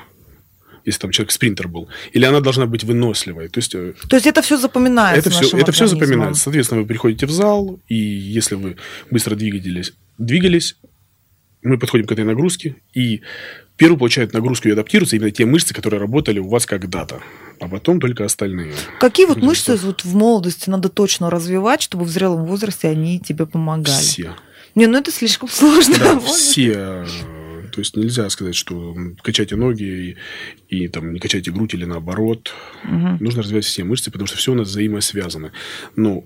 если 0.86 1.00
там 1.00 1.12
человек 1.12 1.32
спринтер 1.32 1.68
был. 1.68 1.88
Или 2.14 2.26
она 2.26 2.40
должна 2.42 2.66
быть 2.66 2.84
выносливой. 2.84 3.50
То 3.50 3.60
есть 3.60 3.76
э, 3.76 3.94
То 4.10 4.16
есть 4.16 4.28
это 4.28 4.42
все 4.42 4.58
запоминается. 4.58 5.30
это 5.30 5.30
все, 5.30 5.58
это 5.58 5.72
все 5.72 5.88
запоминается. 5.88 6.44
Соответственно, 6.44 6.82
вы 6.82 6.88
приходите 6.88 7.26
в 7.26 7.32
зал, 7.32 7.80
и 7.88 7.96
если 7.96 8.56
вы 8.56 8.78
быстро 9.12 9.36
двигались, 9.36 9.94
двигались, 10.18 10.76
мы 11.64 11.78
подходим 11.80 12.06
к 12.06 12.12
этой 12.12 12.24
нагрузке, 12.24 12.76
и 12.94 13.22
первый 13.78 13.98
получает 13.98 14.34
нагрузку 14.34 14.68
и 14.68 14.72
адаптируются 14.72 15.16
именно 15.16 15.32
те 15.32 15.46
мышцы, 15.46 15.74
которые 15.74 16.00
работали 16.00 16.40
у 16.40 16.48
вас 16.48 16.66
когда-то, 16.66 17.22
а 17.60 17.68
потом 17.68 18.00
только 18.00 18.26
остальные. 18.26 18.74
Какие 19.00 19.26
вот 19.26 19.42
мышцы 19.42 19.76
вот 19.76 20.04
в 20.04 20.16
молодости 20.16 20.70
надо 20.70 20.90
точно 20.90 21.30
развивать, 21.30 21.82
чтобы 21.82 22.06
в 22.06 22.10
зрелом 22.10 22.46
возрасте 22.46 22.88
они 22.88 23.20
тебе 23.20 23.46
помогали? 23.46 23.96
Все. 23.96 24.36
Не, 24.76 24.88
ну 24.88 24.98
это 24.98 25.12
слишком 25.12 25.50
сложно. 25.50 25.98
Да, 25.98 26.20
все. 26.26 27.06
То 27.72 27.82
есть 27.82 27.96
нельзя 27.98 28.30
сказать, 28.30 28.56
что 28.56 28.96
качайте 29.22 29.56
ноги 29.56 30.18
и, 30.70 30.78
и 30.84 30.88
там 30.88 31.14
не 31.14 31.20
качайте 31.20 31.52
грудь 31.52 31.74
или 31.74 31.86
наоборот. 31.86 32.54
Мгм. 32.84 33.18
Нужно 33.20 33.44
развивать 33.44 33.66
все 33.66 33.84
мышцы, 33.84 34.12
потому 34.12 34.28
что 34.28 34.38
все 34.38 34.54
у 34.54 34.56
нас 34.56 34.70
взаимосвязано. 34.70 35.52
Но, 35.96 36.24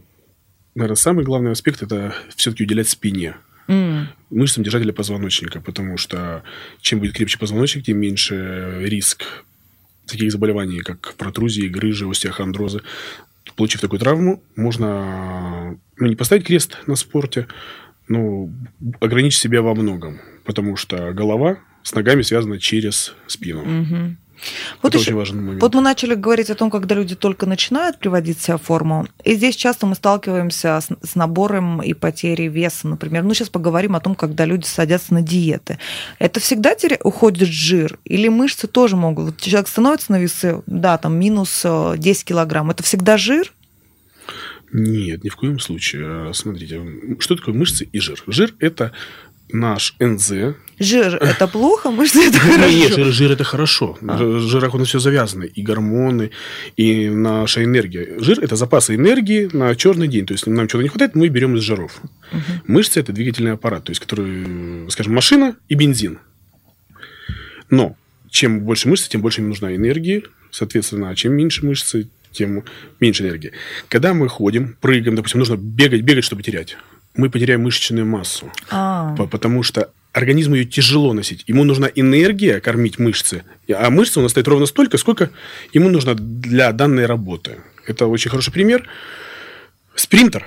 наверное, 0.75 0.96
самый 0.96 1.25
главный 1.25 1.51
аспект 1.51 1.82
это 1.82 2.13
все-таки 2.36 2.63
уделять 2.63 2.89
спине. 2.89 3.36
М. 3.70 4.10
мышцам 4.30 4.64
держателя 4.64 4.92
позвоночника, 4.92 5.62
потому 5.62 5.98
что 5.98 6.44
чем 6.82 7.00
будет 7.00 7.14
крепче 7.14 7.38
позвоночник, 7.40 7.86
тем 7.86 8.00
меньше 8.00 8.80
риск 8.82 9.24
таких 10.08 10.32
заболеваний, 10.32 10.80
как 10.80 11.14
протрузии, 11.16 11.68
грыжи, 11.68 12.10
остеохондрозы. 12.10 12.82
Получив 13.56 13.82
такую 13.82 14.00
травму, 14.00 14.44
можно 14.56 15.78
ну, 15.98 16.08
не 16.08 16.16
поставить 16.16 16.46
крест 16.46 16.78
на 16.88 16.96
спорте, 16.96 17.48
но 18.08 18.50
ограничить 19.00 19.40
себя 19.40 19.62
во 19.62 19.76
многом, 19.76 20.20
потому 20.46 20.76
что 20.76 21.14
голова 21.14 21.60
с 21.84 21.94
ногами 21.94 22.24
связана 22.24 22.60
через 22.60 23.14
спину. 23.28 23.64
Мгм. 23.64 24.18
Вот 24.81 24.89
Это 24.89 24.98
еще- 25.00 25.10
очень 25.12 25.17
важный 25.17 25.41
момент. 25.41 25.62
Вот 25.62 25.74
мы 25.75 25.81
начали 25.81 26.15
говорить 26.15 26.50
о 26.50 26.55
том, 26.55 26.69
когда 26.72 26.96
люди 26.96 27.15
только 27.15 27.46
начинают 27.46 28.00
приводить 28.00 28.41
себя 28.41 28.58
в 28.58 28.62
форму. 28.62 29.08
И 29.24 29.36
здесь 29.36 29.55
часто 29.55 29.86
мы 29.86 29.96
сталкиваемся 29.96 30.79
с, 30.81 30.89
с 31.08 31.15
набором 31.15 31.81
и 31.81 31.93
потерей 31.93 32.48
веса, 32.48 32.88
например. 32.88 33.24
Ну, 33.24 33.34
сейчас 33.34 33.50
поговорим 33.50 33.96
о 33.96 34.00
том, 34.00 34.15
когда 34.15 34.46
люди 34.46 34.65
садятся 34.65 35.13
на 35.13 35.22
диеты. 35.22 35.77
Это 36.19 36.39
всегда 36.39 36.74
теря- 36.74 37.00
уходит 37.03 37.48
жир? 37.50 38.00
Или 38.05 38.27
мышцы 38.29 38.67
тоже 38.67 38.96
могут? 38.96 39.25
Вот 39.25 39.38
человек 39.41 39.67
становится 39.67 40.12
на 40.12 40.19
весы, 40.19 40.62
да, 40.67 40.98
там 40.98 41.17
минус 41.19 41.62
э, 41.65 41.96
10 41.98 42.24
килограмм. 42.25 42.69
Это 42.72 42.84
всегда 42.84 43.17
жир? 43.17 43.53
Нет, 44.72 45.24
ни 45.24 45.29
в 45.29 45.36
коем 45.36 45.60
случае. 45.60 46.29
А, 46.29 46.31
Смотрите, 46.34 46.79
что 47.19 47.36
такое 47.36 47.55
мышцы 47.55 47.86
и 47.91 48.00
жир? 48.00 48.22
Жир– 48.27 48.53
это 48.60 48.91
наш 49.51 49.96
НЗ. 50.00 50.56
Жир– 50.79 51.15
это 51.22 51.48
плохо, 51.48 51.91
мышцы– 51.91 52.20
это 52.27 52.38
Нет, 52.70 52.91
хорошо. 52.91 53.03
жир, 53.03 53.13
жир 53.13 53.32
это 53.32 53.44
хорошо. 53.44 53.98
А. 54.08 54.24
В 54.24 54.39
жирах 54.39 54.74
у 54.75 54.77
нас 54.77 54.88
все 54.88 55.00
завязано. 55.00 55.44
И 55.44 55.62
гормоны, 55.62 56.32
и 56.77 57.10
наша 57.10 57.63
энергия. 57.63 58.15
Жир– 58.20 58.39
это 58.41 58.56
запасы 58.56 58.96
энергии 58.96 59.50
на 59.51 59.75
черный 59.75 60.08
день. 60.08 60.25
То 60.25 60.34
есть, 60.34 60.48
нам 60.48 60.68
чего-то 60.68 60.84
не 60.84 60.89
хватает, 60.89 61.15
мы 61.15 61.27
берем 61.27 61.56
из 61.58 61.63
жиров. 61.63 62.00
Мышцы– 62.68 63.00
это 63.01 63.12
двигательный 63.12 63.51
аппарат. 63.53 63.84
То 63.86 63.91
есть, 63.91 64.00
который, 64.00 64.89
скажем, 64.89 65.13
машина 65.13 65.56
и 65.68 65.75
бензин. 65.75 66.20
Но 67.70 67.96
чем 68.29 68.62
больше 68.62 68.88
мышцы, 68.88 69.10
тем 69.10 69.22
больше 69.22 69.41
им 69.41 69.50
нужна 69.50 69.75
энергии. 69.75 70.24
Соответственно, 70.51 71.10
а 71.10 71.15
чем 71.15 71.34
меньше 71.34 71.65
мышцы, 71.65 72.08
тем 72.32 72.63
меньше 73.00 73.24
энергии. 73.24 73.51
Когда 73.88 74.13
мы 74.13 74.27
ходим, 74.29 74.77
прыгаем, 74.82 75.15
допустим, 75.15 75.39
нужно 75.39 75.58
бегать, 75.58 76.01
бегать, 76.01 76.24
чтобы 76.24 76.44
терять. 76.44 76.77
Мы 77.16 77.30
потеряем 77.30 77.63
мышечную 77.63 78.06
массу. 78.06 78.51
А, 78.70 79.16
По- 79.16 79.28
Потому 79.28 79.63
что 79.63 79.92
организму 80.13 80.56
ее 80.56 80.66
тяжело 80.66 81.13
носить. 81.13 81.44
Ему 81.48 81.63
нужна 81.63 81.89
энергия 81.94 82.60
кормить 82.60 83.00
мышцы. 83.00 83.44
А 83.74 83.89
мышцы 83.89 84.20
у 84.20 84.24
нас 84.24 84.32
стоит 84.32 84.48
ровно 84.48 84.66
столько, 84.66 84.98
сколько 84.98 85.30
ему 85.74 85.89
нужно 85.89 86.16
для 86.16 86.72
данной 86.72 87.06
работы. 87.06 87.58
Это 87.88 88.08
очень 88.08 88.30
хороший 88.32 88.51
пример. 88.54 88.88
Спринтер, 89.96 90.46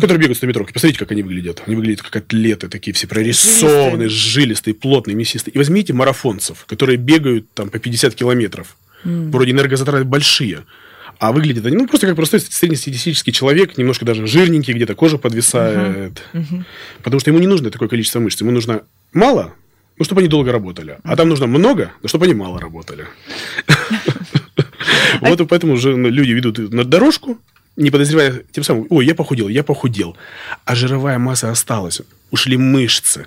который 0.00 0.18
бегает 0.18 0.36
100 0.36 0.46
метров. 0.46 0.72
Посмотрите, 0.72 0.98
как 0.98 1.12
они 1.12 1.22
выглядят. 1.22 1.62
Они 1.66 1.76
выглядят 1.76 2.02
как 2.02 2.16
атлеты, 2.16 2.68
такие 2.68 2.92
все 2.94 3.06
прорисованные, 3.06 4.08
жилистые, 4.08 4.74
плотные, 4.74 5.14
мясистые. 5.14 5.54
И 5.54 5.58
возьмите 5.58 5.92
марафонцев, 5.92 6.64
которые 6.66 6.96
бегают 6.98 7.50
там 7.54 7.70
по 7.70 7.78
50 7.78 8.14
километров. 8.14 8.76
Вроде 9.04 9.50
энергозатраты 9.52 10.04
большие. 10.04 10.64
А 11.22 11.30
выглядят 11.30 11.64
они, 11.66 11.76
ну, 11.76 11.86
просто 11.86 12.08
как 12.08 12.16
простой 12.16 12.40
среднестатистический 12.40 13.30
человек, 13.30 13.78
немножко 13.78 14.04
даже 14.04 14.26
жирненький, 14.26 14.74
где-то 14.74 14.96
кожа 14.96 15.18
подвисает. 15.18 16.20
Потому 17.04 17.20
что 17.20 17.30
ему 17.30 17.38
не 17.38 17.46
нужно 17.46 17.70
такое 17.70 17.88
количество 17.88 18.18
мышц. 18.18 18.40
Ему 18.40 18.50
нужно 18.50 18.82
мало, 19.12 19.54
ну, 19.98 20.04
чтобы 20.04 20.20
они 20.20 20.28
долго 20.28 20.50
работали. 20.50 20.98
А 21.04 21.14
там 21.14 21.28
нужно 21.28 21.46
много, 21.46 21.92
но 22.02 22.08
чтобы 22.08 22.24
они 22.24 22.34
мало 22.34 22.58
работали. 22.58 23.06
Вот 25.20 25.48
поэтому 25.48 25.76
же 25.76 25.96
ну, 25.96 26.08
люди 26.08 26.32
ведут 26.32 26.58
на 26.58 26.84
дорожку, 26.84 27.38
не 27.76 27.90
подозревая 27.90 28.42
тем 28.50 28.64
самым, 28.64 28.88
ой, 28.90 29.06
я 29.06 29.14
похудел, 29.14 29.46
я 29.46 29.62
похудел. 29.62 30.16
А 30.64 30.74
жировая 30.74 31.18
масса 31.18 31.52
осталась, 31.52 32.02
ушли 32.32 32.56
мышцы. 32.56 33.26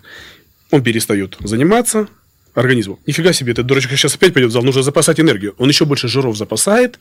Он 0.70 0.84
перестает 0.84 1.38
заниматься 1.40 2.10
организму. 2.56 3.00
Нифига 3.06 3.34
себе, 3.34 3.52
этот 3.52 3.66
дурачок 3.66 3.92
сейчас 3.92 4.16
опять 4.16 4.34
пойдет 4.34 4.50
в 4.50 4.54
зал, 4.54 4.64
нужно 4.64 4.82
запасать 4.82 5.20
энергию. 5.20 5.54
Он 5.58 5.70
еще 5.70 5.86
больше 5.86 6.08
жиров 6.08 6.36
запасает, 6.38 7.00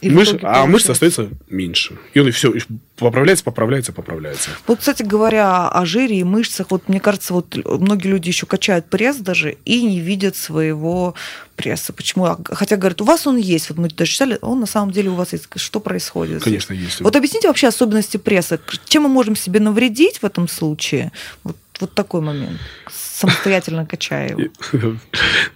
И 0.00 0.10
в 0.10 0.12
мыш- 0.12 0.30
итоге 0.30 0.46
а 0.46 0.66
мышц 0.66 0.90
остается 0.90 1.30
меньше. 1.48 1.96
И 2.12 2.20
он 2.20 2.28
и 2.28 2.30
все, 2.30 2.52
поправляется, 2.96 3.44
поправляется, 3.44 3.92
поправляется. 3.92 4.50
Вот, 4.66 4.80
кстати 4.80 5.02
говоря, 5.02 5.68
о 5.68 5.86
жире 5.86 6.18
и 6.18 6.24
мышцах, 6.24 6.70
вот 6.70 6.88
мне 6.88 7.00
кажется, 7.00 7.32
вот 7.32 7.56
многие 7.64 8.08
люди 8.08 8.28
еще 8.28 8.44
качают 8.46 8.90
пресс 8.90 9.16
даже 9.16 9.56
и 9.64 9.82
не 9.82 10.00
видят 10.00 10.36
своего 10.36 11.14
пресса. 11.56 11.92
Почему? 11.92 12.26
А, 12.26 12.38
Хотя 12.52 12.76
говорят, 12.76 13.00
у 13.00 13.04
вас 13.04 13.26
он 13.26 13.36
есть, 13.36 13.70
вот 13.70 13.78
мы 13.78 13.88
даже 13.88 14.10
читали, 14.10 14.38
он 14.42 14.60
на 14.60 14.66
самом 14.66 14.90
деле 14.92 15.10
у 15.10 15.14
вас 15.14 15.32
есть. 15.32 15.48
Что 15.56 15.80
происходит? 15.80 16.42
Конечно, 16.42 16.74
есть. 16.74 17.00
Вот 17.00 17.16
объясните 17.16 17.48
вообще 17.48 17.68
особенности 17.68 18.16
пресса. 18.16 18.60
Чем 18.86 19.04
мы 19.04 19.08
можем 19.08 19.36
себе 19.36 19.60
навредить 19.60 20.18
в 20.18 20.24
этом 20.24 20.48
случае? 20.48 21.12
Вот, 21.44 21.56
вот 21.80 21.94
такой 21.94 22.20
момент. 22.20 22.60
Самостоятельно 22.92 23.86
качая 23.86 24.30
его. 24.36 24.50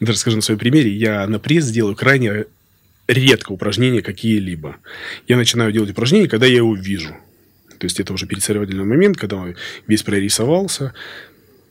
Даже 0.00 0.18
скажу 0.18 0.36
на 0.36 0.42
своем 0.42 0.58
примере, 0.58 0.90
я 0.90 1.26
на 1.26 1.38
пресс 1.38 1.66
делаю 1.66 1.96
крайне 1.96 2.46
редко 3.08 3.52
упражнения 3.52 4.02
какие-либо. 4.02 4.76
Я 5.26 5.36
начинаю 5.36 5.72
делать 5.72 5.90
упражнения, 5.90 6.28
когда 6.28 6.46
я 6.46 6.58
его 6.58 6.74
вижу. 6.74 7.16
То 7.78 7.84
есть 7.84 7.98
это 8.00 8.12
уже 8.12 8.26
пересоревновательный 8.26 8.84
момент, 8.84 9.16
когда 9.16 9.36
он 9.36 9.56
весь 9.86 10.02
прорисовался. 10.02 10.94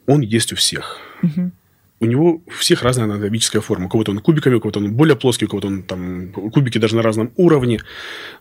Он 0.08 0.22
есть 0.22 0.52
у 0.52 0.56
всех. 0.56 1.00
Мгм. 1.22 1.52
У 2.00 2.06
него 2.06 2.42
у 2.46 2.52
всех 2.52 2.84
разная 2.84 3.06
анатомическая 3.06 3.62
форма. 3.62 3.86
У 3.86 3.90
кого-то 3.90 4.12
он 4.12 4.20
кубиками, 4.20 4.56
у 4.56 4.60
кого-то 4.60 4.80
он 4.80 4.94
более 4.94 5.16
плоский, 5.16 5.46
у 5.46 5.48
кого-то 5.48 5.68
он 5.68 5.84
там 5.84 6.32
кубики 6.32 6.78
даже 6.78 6.96
на 6.96 7.02
разном 7.02 7.32
уровне. 7.36 7.82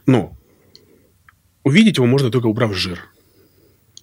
Но 0.06 0.36
увидеть 1.64 1.96
его 1.96 2.06
можно 2.06 2.30
только 2.30 2.46
убрав 2.46 2.74
жир. 2.74 3.00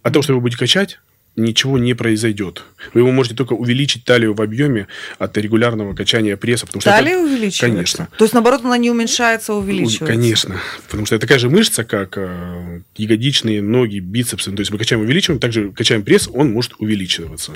От 0.02 0.14
того, 0.14 0.24
что 0.24 0.34
вы 0.34 0.42
будете 0.42 0.60
качать, 0.60 1.00
ничего 1.36 1.78
не 1.78 1.94
произойдет. 1.94 2.64
Вы 2.94 3.02
его 3.02 3.12
можете 3.12 3.36
только 3.36 3.54
увеличить 3.54 4.06
талию 4.06 4.34
в 4.34 4.42
объеме 4.42 4.88
от 5.18 5.36
регулярного 5.38 5.96
качания 5.96 6.38
пресса. 6.38 6.66
Потому 6.68 6.82
что 6.82 6.90
это- 6.92 7.00
Талия 7.00 7.18
увеличивается? 7.18 7.60
Конечно. 7.66 8.08
То 8.18 8.26
есть, 8.26 8.34
наоборот, 8.34 8.62
она 8.64 8.78
не 8.78 8.92
уменьшается, 8.92 9.54
а 9.54 9.56
увеличивается? 9.56 10.06
Конечно. 10.06 10.56
Потому 10.88 11.06
что 11.06 11.16
это 11.16 11.22
такая 11.26 11.40
же 11.40 11.50
мышца, 11.50 11.84
как 11.84 12.18
э, 12.18 12.82
ягодичные, 12.98 13.62
ноги, 13.62 14.00
бицепсы. 14.00 14.52
То 14.52 14.60
есть 14.60 14.72
мы 14.72 14.78
качаем, 14.78 15.02
увеличиваем, 15.02 15.40
также 15.40 15.72
качаем 15.72 16.04
пресс, 16.04 16.30
он 16.32 16.52
может 16.52 16.74
увеличиваться. 16.78 17.54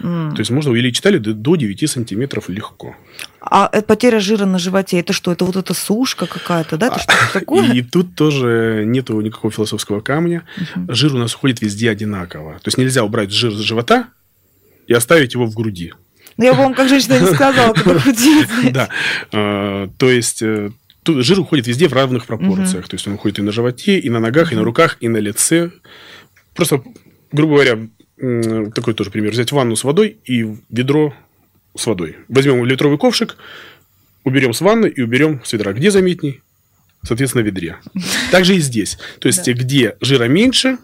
М. 0.00 0.32
То 0.34 0.40
есть 0.40 0.50
можно 0.50 0.70
увеличить 0.70 1.02
талию 1.02 1.20
до 1.20 1.56
9 1.56 1.86
сантиметров 1.86 2.48
легко. 2.48 2.96
А 3.40 3.70
э, 3.72 3.82
потеря 3.82 4.20
жира 4.20 4.44
на 4.44 4.58
животе, 4.58 5.00
это 5.00 5.12
что? 5.12 5.32
Это 5.32 5.44
вот 5.44 5.56
эта 5.56 5.72
сушка 5.72 6.26
какая-то, 6.26 6.76
да? 6.76 6.88
Это 6.88 6.98
что-то 6.98 7.32
такое? 7.32 7.72
И 7.72 7.82
тут 7.82 8.14
тоже 8.14 8.84
нету 8.86 9.20
никакого 9.20 9.52
философского 9.52 10.00
камня. 10.00 10.44
Жир 10.88 11.14
у 11.14 11.18
нас 11.18 11.34
уходит 11.34 11.62
везде 11.62 11.90
одинаково. 11.90 12.54
То 12.54 12.68
есть 12.68 12.78
нельзя 12.78 13.02
убрать 13.02 13.30
жир 13.30 13.52
с 13.52 13.60
живота 13.60 14.08
и 14.86 14.92
оставить 14.92 15.34
его 15.34 15.46
в 15.46 15.54
груди. 15.54 15.94
Ну, 16.36 16.44
я 16.44 16.54
бы 16.54 16.62
вам 16.62 16.74
как 16.74 16.88
женщина 16.88 17.18
не 17.18 17.26
сказала, 17.26 17.72
как 17.72 17.84
похудеть. 17.84 18.48
Да. 18.72 18.88
А, 19.32 19.88
То 19.96 20.10
есть 20.10 20.42
э, 20.42 20.70
тут 21.02 21.24
жир 21.24 21.40
уходит 21.40 21.66
везде 21.66 21.88
в 21.88 21.92
равных 21.94 22.26
пропорциях. 22.26 22.88
То 22.88 22.94
есть 22.94 23.06
он 23.06 23.14
уходит 23.14 23.38
и 23.38 23.42
на 23.42 23.52
животе, 23.52 23.98
и 23.98 24.10
на 24.10 24.20
ногах, 24.20 24.52
и 24.52 24.56
на 24.56 24.64
руках, 24.64 24.96
и 25.00 25.08
на 25.08 25.18
лице. 25.18 25.70
Просто, 26.54 26.82
грубо 27.32 27.54
говоря, 27.54 27.78
такой 28.74 28.92
тоже 28.94 29.10
пример. 29.10 29.32
Взять 29.32 29.50
ванну 29.50 29.76
с 29.76 29.84
водой 29.84 30.18
и 30.26 30.46
ведро 30.68 31.14
с 31.76 31.86
водой. 31.86 32.16
Возьмем 32.28 32.64
литровый 32.64 32.98
ковшик, 32.98 33.36
уберем 34.24 34.52
с 34.52 34.60
ванны 34.60 34.86
и 34.86 35.00
уберем 35.02 35.40
с 35.44 35.52
ведра. 35.52 35.72
Где 35.72 35.90
заметней? 35.90 36.40
Соответственно, 37.02 37.42
в 37.42 37.46
ведре. 37.46 37.78
Так 38.30 38.44
же 38.44 38.54
и 38.56 38.58
здесь. 38.60 38.98
То 39.20 39.28
есть, 39.28 39.46
где 39.48 39.96
жира 40.00 40.24
меньше, 40.24 40.78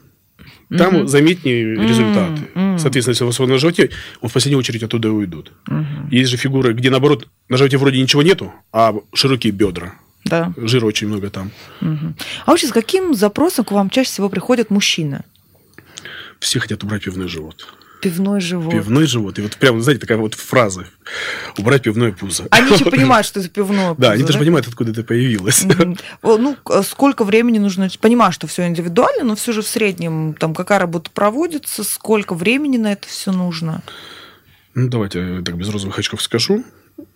там 0.77 1.07
заметнее 1.07 1.75
результаты. 1.77 2.42
м. 2.55 2.79
Соответственно, 2.79 3.12
если 3.12 3.25
у 3.25 3.27
вас 3.29 3.38
на 3.38 3.59
животе, 3.59 3.90
он 4.20 4.29
в 4.29 4.33
последнюю 4.33 4.59
очередь 4.59 4.83
оттуда 4.83 5.11
уйдут. 5.12 5.53
Мгм. 5.66 6.09
Есть 6.11 6.31
же 6.31 6.37
фигуры, 6.37 6.72
где, 6.72 6.90
наоборот, 6.90 7.29
на 7.49 7.57
животе 7.57 7.77
вроде 7.79 8.01
ничего 8.03 8.22
нету, 8.22 8.53
а 8.72 8.94
широкие 9.14 9.53
бедра. 9.53 9.94
Да. 10.25 10.53
Жира 10.57 10.87
очень 10.87 11.07
много 11.07 11.31
там. 11.31 11.53
Мгм. 11.81 12.16
А 12.46 12.51
вообще, 12.51 12.66
с 12.66 12.72
каким 12.72 13.14
запросом 13.14 13.64
к 13.64 13.70
вам 13.72 13.90
чаще 13.90 14.11
всего 14.11 14.29
приходят 14.29 14.70
мужчины? 14.70 15.20
Все 16.40 16.59
хотят 16.59 16.83
убрать 16.83 17.05
пивной 17.05 17.29
живот. 17.29 17.66
Пивной 18.01 18.41
живот. 18.41 18.73
Пивной 18.73 19.07
живот. 19.07 19.39
И 19.39 19.43
вот 19.43 19.57
прям, 19.57 19.81
знаете, 19.81 20.01
такая 20.01 20.19
вот 20.19 20.35
фраза. 20.35 20.87
Убрать 21.59 21.83
пивное 21.83 22.13
пузо. 22.13 22.47
Они 22.51 22.73
еще 22.73 22.85
понимают, 22.91 23.27
что 23.27 23.41
это 23.41 23.49
пивное 23.49 23.95
Да, 23.95 24.11
они 24.13 24.23
пузо, 24.23 24.27
даже 24.33 24.39
понимают, 24.39 24.69
откуда 24.69 24.91
это 24.91 25.03
появилось. 25.03 25.65
Ну, 26.23 26.57
к- 26.63 26.83
сколько 26.83 27.25
времени 27.25 27.59
нужно... 27.59 27.89
Понимаю, 28.01 28.33
что 28.33 28.47
все 28.47 28.67
индивидуально, 28.67 29.25
но 29.25 29.35
все 29.37 29.53
же 29.53 29.63
в 29.63 29.67
среднем, 29.67 30.35
там, 30.35 30.55
какая 30.55 30.79
работа 30.79 31.11
проводится, 31.11 31.85
сколько 31.85 32.35
времени 32.35 32.77
на 32.77 32.93
это 32.93 33.09
все 33.09 33.33
нужно? 33.33 33.83
Ну, 34.75 34.89
давайте 34.89 35.43
так 35.43 35.57
без 35.57 35.69
розовых 35.71 35.99
очков 35.99 36.21
скажу. 36.23 36.65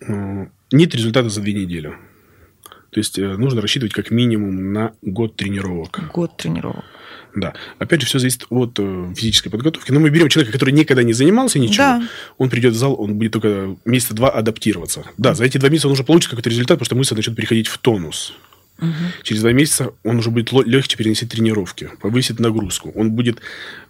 Э, 0.01 0.47
Нет 0.71 0.95
результата 0.95 1.29
за 1.29 1.41
две 1.41 1.53
недели. 1.53 1.89
То 2.89 2.99
есть 2.99 3.17
э, 3.19 3.37
нужно 3.37 3.61
рассчитывать 3.61 3.93
как 3.93 4.11
минимум 4.11 4.73
на 4.73 4.93
год 5.01 5.35
тренировок. 5.35 5.99
Год 6.11 6.35
тренировок. 6.37 6.83
Да. 7.35 7.53
Опять 7.79 8.01
же, 8.01 8.07
все 8.07 8.19
зависит 8.19 8.45
от 8.49 8.77
э, 8.79 9.13
физической 9.15 9.49
подготовки. 9.49 9.91
Но 9.91 9.99
мы 9.99 10.09
берем 10.09 10.29
человека, 10.29 10.51
который 10.51 10.71
никогда 10.71 11.03
не 11.03 11.13
занимался 11.13 11.59
ничего. 11.59 11.77
Да. 11.77 12.03
Он 12.37 12.49
придет 12.49 12.73
в 12.73 12.77
зал, 12.77 12.95
он 12.99 13.15
будет 13.15 13.33
только 13.33 13.75
месяца 13.85 14.13
два 14.13 14.29
адаптироваться. 14.29 15.05
Да, 15.17 15.33
за 15.33 15.45
эти 15.45 15.57
два 15.57 15.69
месяца 15.69 15.87
он 15.87 15.93
уже 15.93 16.03
получит 16.03 16.29
какой-то 16.29 16.49
результат, 16.49 16.77
потому 16.79 16.85
что 16.85 16.95
мышцы 16.95 17.15
начнут 17.15 17.35
переходить 17.35 17.67
в 17.67 17.77
тонус. 17.77 18.33
Через 19.21 19.41
два 19.41 19.51
месяца 19.51 19.91
он 20.03 20.17
уже 20.17 20.31
будет 20.31 20.51
легче 20.51 20.97
переносить 20.97 21.29
тренировки, 21.29 21.91
повысит 22.01 22.39
нагрузку. 22.39 22.91
Он 22.95 23.11
будет 23.11 23.39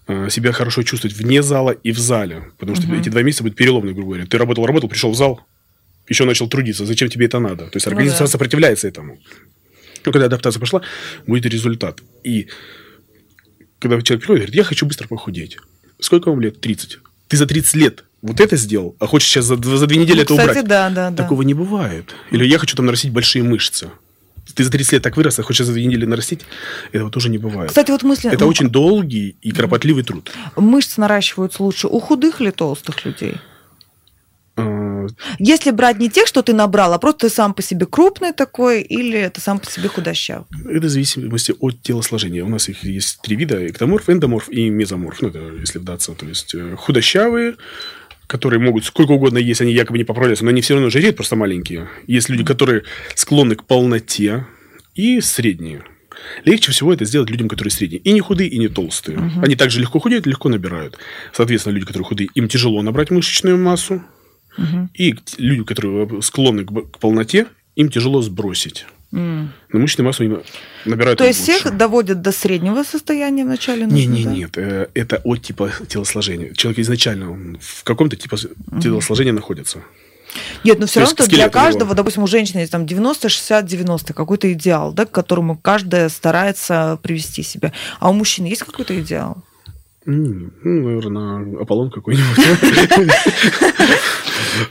э, 0.07 0.29
себя 0.29 0.51
хорошо 0.51 0.83
чувствовать 0.83 1.15
вне 1.15 1.41
зала 1.41 1.71
и 1.71 1.91
в 1.93 1.97
зале. 1.97 2.51
Потому 2.57 2.75
что 2.75 2.93
эти 2.93 3.07
два 3.07 3.21
месяца 3.21 3.43
будут 3.43 3.57
переломные, 3.57 3.93
грубо 3.93 4.09
говоря. 4.11 4.25
Ты 4.25 4.37
работал, 4.37 4.65
работал, 4.65 4.89
пришел 4.89 5.11
в 5.11 5.15
зал, 5.15 5.41
еще 6.09 6.25
начал 6.25 6.49
трудиться. 6.49 6.85
Зачем 6.85 7.07
тебе 7.07 7.27
это 7.27 7.39
надо? 7.39 7.67
То 7.67 7.77
есть 7.77 7.85
Ну 7.85 7.91
организм 7.93 8.17
да. 8.19 8.27
сопротивляется 8.27 8.87
этому. 8.87 9.17
Но 10.05 10.11
когда 10.11 10.25
адаптация 10.25 10.59
пошла, 10.59 10.81
будет 11.25 11.45
результат. 11.45 12.01
И 12.25 12.47
когда 13.81 13.99
человек 14.01 14.21
приходит, 14.21 14.41
говорит, 14.43 14.55
я 14.55 14.63
хочу 14.63 14.85
быстро 14.85 15.07
похудеть. 15.07 15.57
Сколько 15.99 16.29
вам 16.29 16.39
лет? 16.39 16.61
30. 16.61 16.99
Ты 17.27 17.37
за 17.37 17.47
30 17.47 17.73
лет 17.75 18.03
вот 18.21 18.39
это 18.39 18.55
сделал, 18.55 18.95
а 18.99 19.07
хочешь 19.07 19.27
сейчас 19.27 19.45
за, 19.45 19.55
за 19.55 19.87
две 19.87 19.97
недели 19.97 20.17
Ну, 20.17 20.21
это 20.21 20.33
кстати, 20.35 20.49
убрать. 20.49 20.67
да, 20.67 20.89
да, 20.89 21.09
да. 21.09 21.23
Такого 21.23 21.41
не 21.41 21.55
бывает. 21.55 22.13
Или 22.29 22.45
я 22.45 22.59
хочу 22.59 22.75
там 22.75 22.85
нарастить 22.85 23.11
большие 23.11 23.43
мышцы. 23.43 23.89
Ты 24.53 24.63
за 24.63 24.69
30 24.69 24.93
лет 24.93 25.01
так 25.01 25.17
вырос, 25.17 25.39
а 25.39 25.43
хочешь 25.43 25.65
за 25.65 25.73
две 25.73 25.85
недели 25.85 26.05
нарастить? 26.05 26.41
Этого 26.91 27.09
тоже 27.09 27.29
не 27.29 27.37
бывает. 27.37 27.69
Кстати, 27.69 27.89
вот 27.89 28.03
мысли... 28.03 28.29
это 28.31 28.43
ну, 28.43 28.49
очень 28.49 28.69
долгий 28.69 29.35
и 29.41 29.51
кропотливый 29.51 30.03
труд. 30.03 30.31
Мышцы 30.55 30.99
наращиваются 30.99 31.63
лучше 31.63 31.87
у 31.87 31.99
худых 31.99 32.41
или 32.41 32.51
толстых 32.51 33.03
людей? 33.05 33.35
Если 35.39 35.71
брать 35.71 35.99
не 35.99 36.09
тех, 36.09 36.27
что 36.27 36.41
ты 36.41 36.53
набрал, 36.53 36.93
а 36.93 36.99
просто 36.99 37.27
ты 37.27 37.33
сам 37.33 37.53
по 37.53 37.61
себе 37.61 37.85
крупный 37.85 38.33
такой, 38.33 38.81
или 38.81 39.29
ты 39.29 39.41
сам 39.41 39.59
по 39.59 39.69
себе 39.69 39.89
худощав? 39.89 40.45
Это 40.69 40.87
в 40.87 40.89
зависимости 40.89 41.53
от 41.59 41.81
телосложения. 41.81 42.43
У 42.43 42.49
нас 42.49 42.69
их 42.69 42.83
есть 42.83 43.21
три 43.21 43.35
вида: 43.35 43.67
эктоморф, 43.67 44.09
эндоморф 44.09 44.49
и 44.49 44.69
мезоморф. 44.69 45.21
Ну, 45.21 45.29
это 45.29 45.39
если 45.59 45.79
вдаться. 45.79 46.13
То 46.13 46.25
есть 46.25 46.53
э, 46.55 46.75
худощавые, 46.77 47.55
которые 48.27 48.59
могут 48.59 48.85
сколько 48.85 49.11
угодно 49.11 49.37
есть, 49.37 49.61
они 49.61 49.73
якобы 49.73 49.97
не 49.97 50.03
поправляются, 50.03 50.45
но 50.45 50.51
они 50.51 50.61
все 50.61 50.73
равно 50.73 50.89
жиреют, 50.89 51.15
просто 51.15 51.35
маленькие. 51.35 51.89
Есть 52.07 52.29
люди, 52.29 52.43
которые 52.43 52.83
склонны 53.15 53.55
к 53.55 53.65
полноте, 53.65 54.45
и 54.95 55.21
средние. 55.21 55.83
Легче 56.43 56.71
всего 56.71 56.93
это 56.93 57.05
сделать 57.05 57.29
людям, 57.29 57.47
которые 57.47 57.71
средние. 57.71 58.01
И 58.01 58.11
не 58.11 58.19
худые, 58.19 58.49
и 58.49 58.57
не 58.57 58.67
толстые. 58.67 59.17
Угу. 59.17 59.41
Они 59.41 59.55
также 59.55 59.79
легко 59.79 59.99
худеют, 59.99 60.25
легко 60.25 60.49
набирают. 60.49 60.97
Соответственно, 61.33 61.73
люди, 61.73 61.85
которые 61.85 62.05
худые, 62.05 62.29
им 62.35 62.47
тяжело 62.47 62.81
набрать 62.81 63.11
мышечную 63.11 63.57
массу. 63.57 64.03
Угу. 64.57 64.89
И 64.93 65.15
люди, 65.37 65.63
которые 65.63 66.21
склонны 66.21 66.65
к 66.65 66.99
полноте, 66.99 67.47
им 67.75 67.89
тяжело 67.89 68.21
сбросить. 68.21 68.85
Mm. 69.13 69.47
Но 69.73 69.79
мышечную 69.79 70.05
массу 70.05 70.23
они 70.23 70.37
набирают 70.85 71.17
То 71.17 71.25
есть 71.25 71.41
лучше. 71.41 71.59
всех 71.59 71.77
доводят 71.77 72.21
до 72.21 72.31
среднего 72.31 72.83
состояния 72.83 73.43
вначале? 73.43 73.85
Не, 73.85 74.05
не, 74.05 74.23
да? 74.23 74.31
нет. 74.31 74.57
Э, 74.57 74.87
это 74.93 75.21
от 75.25 75.41
типа 75.41 75.69
телосложения. 75.87 76.53
Человек 76.53 76.79
изначально 76.79 77.57
в 77.59 77.83
каком-то 77.83 78.15
типа 78.15 78.35
mm. 78.35 78.81
телосложения 78.81 79.33
находится. 79.33 79.79
Нет, 80.63 80.79
но 80.79 80.85
все 80.85 81.01
равно 81.01 81.25
для 81.27 81.49
каждого, 81.49 81.89
его. 81.89 81.93
допустим, 81.93 82.23
у 82.23 82.27
женщины 82.27 82.61
есть 82.61 82.71
там 82.71 82.85
90, 82.85 83.27
60, 83.27 83.65
90, 83.65 84.13
какой-то 84.13 84.51
идеал, 84.53 84.93
да, 84.93 85.05
к 85.05 85.11
которому 85.11 85.57
каждая 85.57 86.07
старается 86.07 86.97
привести 87.03 87.43
себя. 87.43 87.73
А 87.99 88.09
у 88.09 88.13
мужчин 88.13 88.45
есть 88.45 88.63
какой-то 88.63 88.97
идеал? 88.97 89.43
Ну, 90.05 90.51
наверное, 90.63 91.61
Аполлон 91.61 91.91
какой-нибудь. 91.91 93.11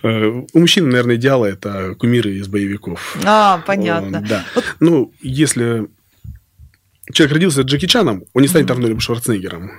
Э, 0.02 0.42
у 0.52 0.58
мужчин, 0.58 0.88
наверное, 0.88 1.16
идеалы– 1.16 1.48
это 1.50 1.94
кумиры 1.94 2.32
из 2.32 2.48
боевиков. 2.48 3.16
А, 3.24 3.62
понятно. 3.66 4.24
Да. 4.28 4.44
Ну, 4.78 5.12
если 5.20 5.88
человек 7.12 7.34
родился 7.34 7.62
Джеки 7.62 7.86
Чаном, 7.86 8.24
он 8.34 8.42
не 8.42 8.48
станет 8.48 8.70
Арнольдом 8.70 9.00
Шварценеггером. 9.00 9.70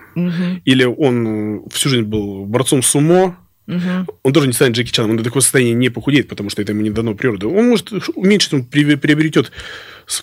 Или 0.66 0.86
он 0.86 1.68
всю 1.70 1.90
жизнь 1.90 2.06
был 2.06 2.46
борцом 2.46 2.82
сумо, 2.82 3.38
Угу. 3.68 4.18
Он 4.24 4.34
тоже 4.34 4.48
не 4.48 4.54
станет 4.54 4.76
Джеки 4.76 4.92
Чаном, 4.92 5.12
он 5.12 5.18
до 5.18 5.24
такого 5.24 5.42
состояния 5.42 5.74
не 5.74 5.90
похудеет, 5.90 6.28
потому 6.28 6.50
что 6.50 6.62
это 6.62 6.74
ему 6.74 6.82
не 6.82 6.90
дано 6.90 7.14
природой. 7.14 7.52
Он 7.52 7.70
может 7.70 7.92
уменьшить, 8.16 8.54
он 8.54 8.66
приобретет 8.66 9.52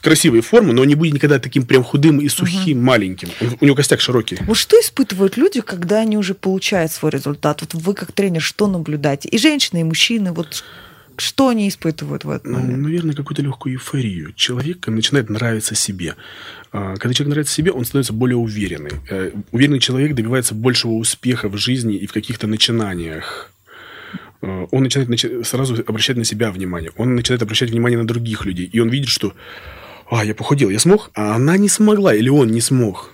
красивые 0.00 0.42
формы, 0.42 0.72
но 0.72 0.82
он 0.82 0.88
не 0.88 0.94
будет 0.94 1.14
никогда 1.14 1.38
таким 1.38 1.64
прям 1.64 1.82
худым 1.82 2.20
и 2.20 2.28
сухим, 2.28 2.78
угу. 2.78 2.86
маленьким. 2.86 3.28
Он, 3.40 3.56
у 3.60 3.64
него 3.64 3.76
костяк 3.76 4.00
широкий. 4.00 4.38
Вот 4.46 4.56
что 4.56 4.78
испытывают 4.80 5.36
люди, 5.36 5.60
когда 5.60 6.00
они 6.00 6.16
уже 6.16 6.34
получают 6.34 6.92
свой 6.92 7.10
результат? 7.10 7.60
Вот 7.62 7.74
вы 7.74 7.94
как 7.94 8.12
тренер 8.12 8.42
что 8.42 8.66
наблюдаете? 8.66 9.28
И 9.28 9.38
женщины, 9.38 9.80
и 9.80 9.84
мужчины, 9.84 10.32
вот 10.32 10.64
что 11.18 11.48
они 11.48 11.68
испытывают 11.68 12.24
в 12.24 12.30
этом? 12.30 12.52
Ну, 12.52 12.76
наверное, 12.76 13.14
какую-то 13.14 13.42
легкую 13.42 13.74
эйфорию. 13.74 14.32
Человек 14.34 14.86
начинает 14.86 15.28
нравиться 15.28 15.74
себе. 15.74 16.14
А, 16.72 16.96
когда 16.96 17.12
человек 17.12 17.30
нравится 17.30 17.54
себе, 17.54 17.72
он 17.72 17.84
становится 17.84 18.12
более 18.12 18.36
уверенный. 18.36 18.92
Э, 19.10 19.32
уверенный 19.50 19.80
человек 19.80 20.14
добивается 20.14 20.54
большего 20.54 20.92
успеха 20.92 21.48
в 21.48 21.56
жизни 21.56 21.96
и 21.96 22.06
в 22.06 22.12
каких-то 22.12 22.46
начинаниях. 22.46 23.52
Э, 24.42 24.66
он 24.70 24.82
начинает 24.82 25.46
сразу 25.46 25.74
обращать 25.86 26.16
на 26.16 26.24
себя 26.24 26.50
внимание. 26.50 26.90
Он 26.96 27.14
начинает 27.14 27.42
обращать 27.42 27.70
внимание 27.70 27.98
на 27.98 28.06
других 28.06 28.44
людей. 28.44 28.68
И 28.72 28.80
он 28.80 28.88
видит, 28.88 29.08
что 29.08 29.34
а, 30.10 30.24
я 30.24 30.34
похудел, 30.34 30.70
я 30.70 30.78
смог, 30.78 31.10
а 31.14 31.34
она 31.34 31.56
не 31.56 31.68
смогла, 31.68 32.14
или 32.14 32.28
он 32.28 32.48
не 32.48 32.60
смог. 32.60 33.10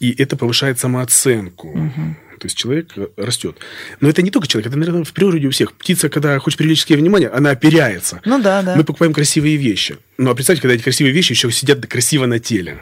И 0.00 0.14
это 0.22 0.36
повышает 0.36 0.78
самооценку. 0.78 1.68
Угу. 1.68 2.16
То 2.38 2.46
есть 2.46 2.56
человек 2.56 2.92
э, 2.96 3.08
растет. 3.16 3.58
Но 4.00 4.08
это 4.08 4.22
не 4.22 4.30
только 4.30 4.46
человек, 4.46 4.68
это, 4.68 4.78
наверное, 4.78 5.04
в 5.04 5.12
природе 5.12 5.46
у 5.48 5.50
всех. 5.50 5.72
Птица, 5.72 6.08
когда 6.08 6.38
хочет 6.38 6.58
привлечь 6.58 6.84
к 6.84 6.88
себе 6.88 6.98
внимание, 6.98 7.28
она 7.28 7.50
оперяется. 7.50 8.20
Ну 8.24 8.40
да, 8.40 8.62
да. 8.62 8.76
Мы 8.76 8.84
покупаем 8.84 9.12
красивые 9.12 9.56
вещи. 9.56 9.98
Ну, 10.16 10.30
а 10.30 10.34
представьте, 10.34 10.62
когда 10.62 10.74
эти 10.74 10.82
красивые 10.82 11.12
вещи 11.12 11.32
еще 11.32 11.50
сидят 11.50 11.84
красиво 11.86 12.26
на 12.26 12.38
теле. 12.38 12.78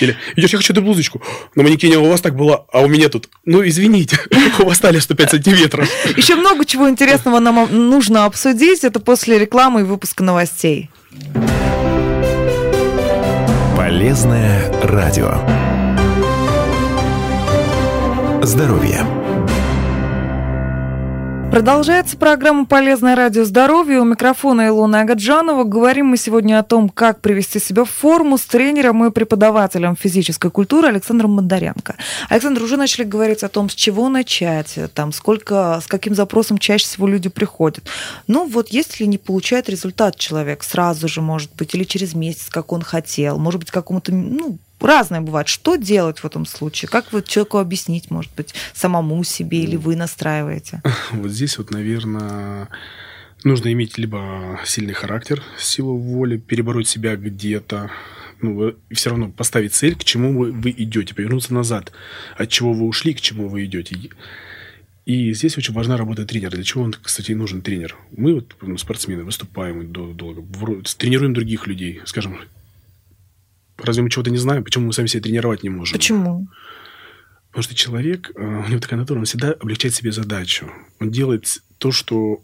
Или 0.00 0.16
идешь, 0.36 0.50
я 0.50 0.58
хочу 0.58 0.72
эту 0.72 0.82
блузочку. 0.82 1.22
На 1.54 1.62
манекене 1.62 1.98
у 1.98 2.08
вас 2.08 2.20
так 2.20 2.36
было, 2.36 2.66
а 2.72 2.80
у 2.80 2.88
меня 2.88 3.08
тут. 3.08 3.28
Ну, 3.44 3.66
извините, 3.66 4.18
у 4.58 4.64
вас 4.64 4.76
стали 4.76 4.98
105 4.98 5.30
сантиметров. 5.30 5.88
Еще 6.16 6.36
много 6.36 6.64
чего 6.64 6.88
интересного 6.88 7.40
нам 7.40 7.68
нужно 7.70 8.24
обсудить. 8.24 8.84
Это 8.84 9.00
после 9.00 9.38
рекламы 9.38 9.80
и 9.80 9.84
выпуска 9.84 10.22
новостей. 10.22 10.90
Полезное 13.76 14.72
радио. 14.82 15.40
Здоровье. 18.42 19.25
Продолжается 21.50 22.18
программа 22.18 22.66
«Полезное 22.66 23.16
радио 23.16 23.44
здоровья». 23.44 24.00
У 24.00 24.04
микрофона 24.04 24.66
Илона 24.68 25.02
Агаджанова. 25.02 25.64
Говорим 25.64 26.06
мы 26.06 26.16
сегодня 26.16 26.58
о 26.58 26.62
том, 26.62 26.88
как 26.88 27.20
привести 27.20 27.60
себя 27.60 27.84
в 27.84 27.90
форму 27.90 28.36
с 28.36 28.42
тренером 28.42 29.04
и 29.04 29.10
преподавателем 29.10 29.96
физической 29.96 30.50
культуры 30.50 30.88
Александром 30.88 31.32
Мандаренко. 31.32 31.94
Александр, 32.28 32.62
уже 32.62 32.76
начали 32.76 33.04
говорить 33.04 33.42
о 33.42 33.48
том, 33.48 33.70
с 33.70 33.74
чего 33.74 34.08
начать, 34.08 34.78
там, 34.92 35.12
сколько, 35.12 35.80
с 35.82 35.86
каким 35.86 36.14
запросом 36.14 36.58
чаще 36.58 36.84
всего 36.84 37.06
люди 37.06 37.28
приходят. 37.28 37.84
Ну 38.26 38.46
вот 38.46 38.68
если 38.68 39.04
не 39.04 39.16
получает 39.16 39.68
результат 39.70 40.16
человек 40.16 40.62
сразу 40.62 41.08
же, 41.08 41.22
может 41.22 41.54
быть, 41.54 41.74
или 41.74 41.84
через 41.84 42.14
месяц, 42.14 42.48
как 42.50 42.72
он 42.72 42.82
хотел, 42.82 43.38
может 43.38 43.60
быть, 43.60 43.70
какому-то 43.70 44.12
ну, 44.12 44.58
разное 44.80 45.20
бывает. 45.20 45.48
Что 45.48 45.76
делать 45.76 46.20
в 46.20 46.24
этом 46.24 46.46
случае? 46.46 46.88
Как 46.88 47.12
вы 47.12 47.22
человеку 47.22 47.58
объяснить, 47.58 48.10
может 48.10 48.32
быть, 48.34 48.54
самому 48.74 49.22
себе 49.24 49.62
или 49.62 49.76
вы 49.76 49.96
настраиваете? 49.96 50.82
Вот 51.12 51.30
здесь 51.30 51.58
вот, 51.58 51.70
наверное, 51.70 52.68
нужно 53.44 53.72
иметь 53.72 53.98
либо 53.98 54.60
сильный 54.64 54.94
характер, 54.94 55.42
силу 55.58 55.96
воли, 55.96 56.36
перебороть 56.36 56.88
себя 56.88 57.16
где-то, 57.16 57.90
ну, 58.40 58.74
все 58.90 59.10
равно 59.10 59.30
поставить 59.30 59.74
цель, 59.74 59.96
к 59.96 60.04
чему 60.04 60.38
вы, 60.38 60.52
вы 60.52 60.70
идете, 60.70 61.14
повернуться 61.14 61.54
назад, 61.54 61.92
от 62.36 62.48
чего 62.50 62.72
вы 62.72 62.86
ушли, 62.86 63.14
к 63.14 63.20
чему 63.20 63.48
вы 63.48 63.64
идете. 63.64 63.96
И 65.06 65.32
здесь 65.34 65.56
очень 65.56 65.72
важна 65.72 65.96
работа 65.96 66.26
тренера. 66.26 66.50
Для 66.50 66.64
чего 66.64 66.82
он, 66.82 66.92
кстати, 66.92 67.30
нужен 67.30 67.62
тренер? 67.62 67.96
Мы 68.10 68.34
вот 68.34 68.56
ну, 68.60 68.76
спортсмены 68.76 69.22
выступаем 69.22 69.92
долго, 69.92 70.42
тренируем 70.98 71.32
других 71.32 71.68
людей, 71.68 72.00
скажем, 72.06 72.40
Разве 73.78 74.02
мы 74.02 74.10
чего-то 74.10 74.30
не 74.30 74.38
знаем? 74.38 74.64
Почему 74.64 74.86
мы 74.86 74.92
сами 74.92 75.06
себя 75.06 75.22
тренировать 75.22 75.62
не 75.62 75.68
можем? 75.68 75.96
Почему? 75.96 76.48
Потому 77.50 77.62
что 77.62 77.74
человек, 77.74 78.32
э, 78.34 78.40
у 78.40 78.68
него 78.68 78.80
такая 78.80 78.98
натура, 78.98 79.18
он 79.18 79.24
всегда 79.24 79.52
облегчает 79.52 79.94
себе 79.94 80.12
задачу. 80.12 80.70
Он 81.00 81.10
делает 81.10 81.62
то, 81.78 81.90
что 81.90 82.42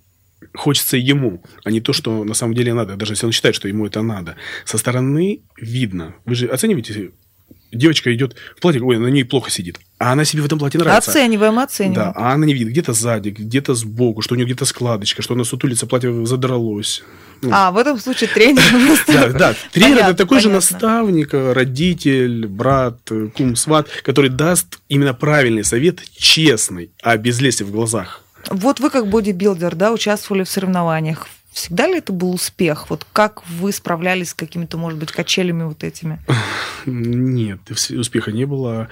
хочется 0.54 0.96
ему, 0.96 1.42
а 1.64 1.70
не 1.70 1.80
то, 1.80 1.92
что 1.92 2.24
на 2.24 2.34
самом 2.34 2.54
деле 2.54 2.74
надо, 2.74 2.96
даже 2.96 3.12
если 3.12 3.26
он 3.26 3.32
считает, 3.32 3.54
что 3.54 3.68
ему 3.68 3.86
это 3.86 4.02
надо. 4.02 4.36
Со 4.64 4.78
стороны 4.78 5.42
видно. 5.56 6.14
Вы 6.24 6.34
же 6.34 6.46
оцениваете, 6.46 7.12
девочка 7.72 8.14
идет 8.14 8.36
в 8.56 8.60
платье, 8.60 8.82
ой, 8.82 8.98
на 8.98 9.08
ней 9.08 9.24
плохо 9.24 9.50
сидит, 9.50 9.80
а 10.02 10.12
она 10.12 10.24
себе 10.24 10.42
в 10.42 10.46
этом 10.46 10.58
платье 10.58 10.80
нравится. 10.80 11.12
Оцениваем, 11.12 11.60
оцениваем. 11.60 11.94
Да, 11.94 12.12
а 12.16 12.32
она 12.32 12.44
не 12.44 12.54
видит 12.54 12.70
где-то 12.70 12.92
сзади, 12.92 13.28
где-то 13.28 13.74
сбоку, 13.74 14.20
что 14.20 14.34
у 14.34 14.36
нее 14.36 14.46
где-то 14.46 14.64
складочка, 14.64 15.22
что 15.22 15.34
она 15.34 15.44
сутулится, 15.44 15.86
платье 15.86 16.26
задралось. 16.26 17.04
Ну. 17.40 17.50
А, 17.52 17.70
в 17.70 17.78
этом 17.78 18.00
случае 18.00 18.28
тренер. 18.28 18.62
Да, 19.06 19.28
да. 19.28 19.54
Тренер 19.70 19.98
это 19.98 20.14
такой 20.14 20.40
же 20.40 20.48
наставник, 20.48 21.28
родитель, 21.32 22.48
брат, 22.48 22.98
кум, 23.36 23.54
сват, 23.54 23.88
который 24.02 24.28
даст 24.28 24.80
именно 24.88 25.14
правильный 25.14 25.62
совет, 25.62 26.00
честный, 26.16 26.90
а 27.00 27.16
без 27.16 27.40
лести 27.40 27.62
в 27.62 27.70
глазах. 27.70 28.22
Вот 28.50 28.80
вы 28.80 28.90
как 28.90 29.06
бодибилдер, 29.06 29.76
да, 29.76 29.92
участвовали 29.92 30.42
в 30.42 30.48
соревнованиях. 30.48 31.28
Всегда 31.52 31.86
ли 31.86 31.98
это 31.98 32.12
был 32.12 32.32
успех? 32.32 32.90
Вот 32.90 33.06
как 33.12 33.46
вы 33.46 33.70
справлялись 33.70 34.30
с 34.30 34.34
какими-то, 34.34 34.78
может 34.78 34.98
быть, 34.98 35.12
качелями 35.12 35.62
вот 35.62 35.84
этими? 35.84 36.18
Нет, 36.86 37.60
успеха 37.70 38.32
не 38.32 38.46
было 38.46 38.88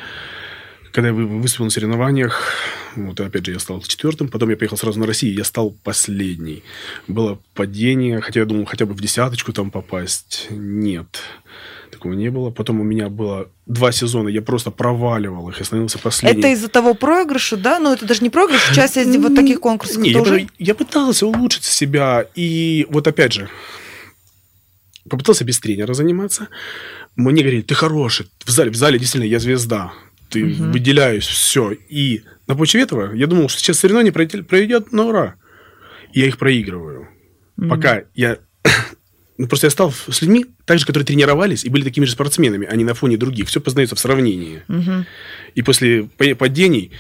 когда 0.92 1.08
я 1.08 1.14
выступил 1.14 1.66
на 1.66 1.70
соревнованиях, 1.70 2.54
вот 2.96 3.20
опять 3.20 3.46
же 3.46 3.52
я 3.52 3.58
стал 3.58 3.80
четвертым, 3.82 4.28
потом 4.28 4.50
я 4.50 4.56
поехал 4.56 4.76
сразу 4.76 4.98
на 4.98 5.06
Россию, 5.06 5.34
я 5.34 5.44
стал 5.44 5.70
последний. 5.84 6.62
Было 7.06 7.38
падение, 7.54 8.20
хотя 8.20 8.40
я 8.40 8.46
думал 8.46 8.64
хотя 8.64 8.86
бы 8.86 8.94
в 8.94 9.00
десяточку 9.00 9.52
там 9.52 9.70
попасть. 9.70 10.48
Нет, 10.50 11.20
такого 11.90 12.14
не 12.14 12.30
было. 12.30 12.50
Потом 12.50 12.80
у 12.80 12.84
меня 12.84 13.08
было 13.08 13.48
два 13.66 13.92
сезона, 13.92 14.28
я 14.28 14.42
просто 14.42 14.70
проваливал 14.70 15.48
их 15.50 15.60
и 15.60 15.64
становился 15.64 15.98
последним. 15.98 16.40
Это 16.40 16.48
из-за 16.48 16.68
того 16.68 16.94
проигрыша, 16.94 17.56
да? 17.56 17.78
Ну, 17.78 17.92
это 17.92 18.06
даже 18.06 18.22
не 18.22 18.30
проигрыш, 18.30 18.70
часть 18.74 18.96
из 18.96 19.16
вот 19.16 19.34
таких 19.36 19.60
конкурсов. 19.60 19.98
Не, 19.98 20.10
я, 20.10 20.22
уже... 20.22 20.48
я 20.58 20.74
пытался 20.74 21.26
улучшить 21.26 21.64
себя, 21.64 22.26
и 22.34 22.86
вот 22.90 23.06
опять 23.06 23.32
же, 23.32 23.48
попытался 25.08 25.44
без 25.44 25.60
тренера 25.60 25.94
заниматься. 25.94 26.48
Мне 27.16 27.42
говорили, 27.42 27.62
ты 27.62 27.74
хороший, 27.74 28.26
в 28.44 28.50
зале, 28.50 28.70
в 28.70 28.76
зале 28.76 28.98
действительно 28.98 29.28
я 29.28 29.38
звезда 29.38 29.92
ты 30.30 30.44
угу. 30.44 30.72
выделяюсь, 30.72 31.26
все. 31.26 31.72
И 31.72 32.22
на 32.46 32.56
почве 32.56 32.82
этого 32.82 33.14
я 33.14 33.26
думал, 33.26 33.48
что 33.48 33.60
сейчас 33.60 33.78
соревнование 33.78 34.12
проведет 34.12 34.92
на 34.92 35.04
ура. 35.06 35.34
И 36.12 36.20
я 36.20 36.26
их 36.26 36.38
проигрываю. 36.38 37.08
Угу. 37.58 37.68
Пока 37.68 38.02
я... 38.14 38.38
Ну, 39.38 39.48
просто 39.48 39.68
я 39.68 39.70
стал 39.70 39.90
с 39.90 40.20
людьми, 40.20 40.44
так 40.66 40.78
же, 40.78 40.84
которые 40.84 41.06
тренировались 41.06 41.64
и 41.64 41.70
были 41.70 41.82
такими 41.82 42.04
же 42.04 42.12
спортсменами, 42.12 42.68
а 42.70 42.76
не 42.76 42.84
на 42.84 42.92
фоне 42.92 43.16
других. 43.16 43.48
Все 43.48 43.58
познается 43.58 43.96
в 43.96 43.98
сравнении. 43.98 44.62
Угу. 44.68 45.06
И 45.54 45.62
после 45.62 46.04
падений 46.34 46.90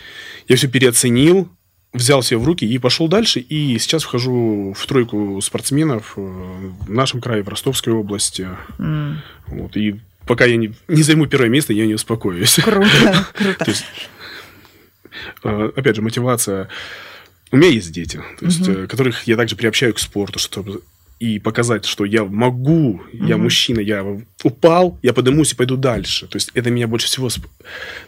я 0.48 0.56
все 0.56 0.66
переоценил, 0.66 1.50
взял 1.92 2.22
себя 2.22 2.38
в 2.38 2.46
руки 2.46 2.64
и 2.64 2.78
пошел 2.78 3.08
дальше. 3.08 3.40
И 3.40 3.78
сейчас 3.78 4.04
вхожу 4.04 4.72
в 4.74 4.86
тройку 4.86 5.38
спортсменов 5.42 6.14
э, 6.16 6.20
в 6.20 6.90
нашем 6.90 7.20
крае, 7.20 7.42
в 7.42 7.48
Ростовской 7.50 7.92
области. 7.92 8.48
М, 8.78 9.20
Вот, 9.48 9.76
и 9.76 10.00
пока 10.30 10.44
я 10.44 10.56
не, 10.56 10.72
не 10.86 11.02
займу 11.02 11.26
первое 11.26 11.48
место, 11.48 11.72
я 11.72 11.86
не 11.86 11.94
успокоюсь. 11.94 12.60
Круто, 12.62 13.26
круто. 13.34 13.64
То 13.64 13.70
есть, 13.72 13.84
э, 15.42 15.70
опять 15.74 15.96
же, 15.96 16.02
мотивация. 16.02 16.68
У 17.50 17.56
меня 17.56 17.68
есть 17.68 17.90
дети, 17.90 18.22
то 18.38 18.44
есть, 18.44 18.68
э, 18.68 18.86
которых 18.86 19.24
я 19.24 19.36
также 19.36 19.56
приобщаю 19.56 19.92
к 19.92 19.98
спорту, 19.98 20.38
чтобы 20.38 20.82
и 21.20 21.38
показать, 21.38 21.84
что 21.84 22.06
я 22.06 22.24
могу, 22.24 23.02
я 23.12 23.34
Мгм. 23.36 23.42
мужчина, 23.44 23.80
я 23.80 24.04
упал, 24.42 24.98
я 25.02 25.12
поднимусь 25.12 25.52
и 25.52 25.54
пойду 25.54 25.76
дальше. 25.76 26.26
То 26.26 26.36
есть 26.36 26.50
это 26.54 26.70
меня 26.70 26.86
больше 26.88 27.06
всего 27.08 27.28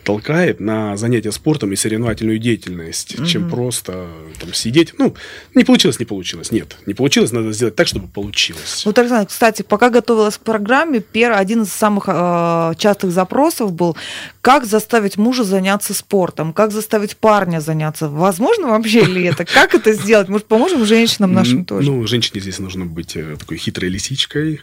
толкает 0.03 0.61
на 0.61 0.97
занятия 0.97 1.31
спортом 1.31 1.73
и 1.73 1.77
соревновательную 1.77 2.39
деятельность, 2.39 3.17
чем 3.27 3.43
Мгм. 3.43 3.51
просто 3.51 4.07
там 4.41 4.55
сидеть. 4.55 4.95
Ну, 4.99 5.15
не 5.55 5.65
получилось, 5.65 5.99
не 6.01 6.07
получилось. 6.07 6.51
Нет, 6.53 6.77
не 6.87 6.95
получилось, 6.95 7.33
надо 7.33 7.53
сделать 7.53 7.77
так, 7.77 7.87
чтобы 7.87 8.09
получилось. 8.09 8.83
Вот, 8.87 8.99
Александр, 8.99 9.29
кстати, 9.29 9.61
пока 9.61 9.91
готовилась 9.91 10.39
к 10.39 10.41
программе, 10.41 11.01
первый, 11.01 11.37
один 11.39 11.63
из 11.65 11.73
самых 11.73 12.05
э, 12.09 12.73
частых 12.79 13.13
запросов 13.13 13.73
был, 13.75 13.95
как 14.43 14.67
заставить 14.67 15.17
мужа 15.17 15.45
заняться 15.45 15.95
спортом, 15.95 16.53
как 16.53 16.73
заставить 16.73 17.17
парня 17.17 17.61
заняться. 17.61 18.09
Возможно 18.09 18.69
вообще 18.69 19.05
ли 19.05 19.23
это? 19.23 19.45
Как 19.45 19.75
это 19.75 19.93
сделать? 19.95 20.29
Может, 20.29 20.49
поможем 20.49 20.85
женщинам 20.85 21.33
нашим 21.33 21.65
тоже? 21.65 21.91
Ну, 21.91 22.07
женщине 22.07 22.41
здесь 22.41 22.59
нужно 22.59 22.85
быть 22.85 23.17
э, 23.17 23.37
такой 23.39 23.57
хитрой 23.57 23.89
лисичкой. 23.89 24.61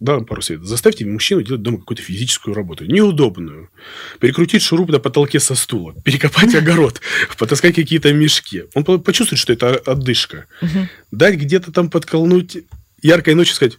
Да, 0.00 0.18
пару 0.18 0.42
советов. 0.42 0.66
Заставьте 0.66 1.06
мужчину 1.06 1.42
делать 1.42 1.62
дома 1.62 1.78
какую-то 1.78 2.02
физическую 2.02 2.54
работу. 2.54 2.84
Неудобную. 2.86 3.70
Перекрутить 4.18 4.62
шуруп 4.62 4.90
на 4.90 4.98
потолке 4.98 5.38
со 5.38 5.54
стула. 5.54 5.94
Перекопать 6.04 6.54
огород. 6.56 7.00
Потаскать 7.38 7.76
какие-то 7.76 8.12
мешки. 8.12 8.64
Он 8.74 8.82
по- 8.82 8.98
почувствует, 8.98 9.38
что 9.38 9.52
это 9.52 9.76
отдышка. 9.76 10.46
Дать 11.12 11.36
где-то 11.36 11.70
там 11.70 11.88
подколнуть 11.88 12.64
яркой 13.00 13.34
ночью 13.34 13.54
сказать, 13.54 13.78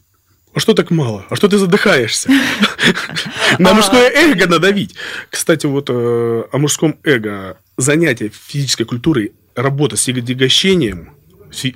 а 0.53 0.59
что 0.59 0.73
так 0.73 0.91
мало? 0.91 1.25
А 1.29 1.35
что 1.35 1.47
ты 1.47 1.57
задыхаешься? 1.57 2.29
На 3.59 3.71
А. 3.71 3.73
мужское 3.73 4.09
эго 4.09 4.47
надавить. 4.47 4.95
Кстати, 5.29 5.65
вот 5.65 5.89
э, 5.89 6.43
о 6.51 6.57
мужском 6.57 6.97
эго. 7.03 7.57
Занятие 7.77 8.29
физической 8.29 8.83
культурой, 8.83 9.31
работа 9.55 9.95
с 9.95 10.07
отягощением 10.07 11.13
фи- 11.51 11.75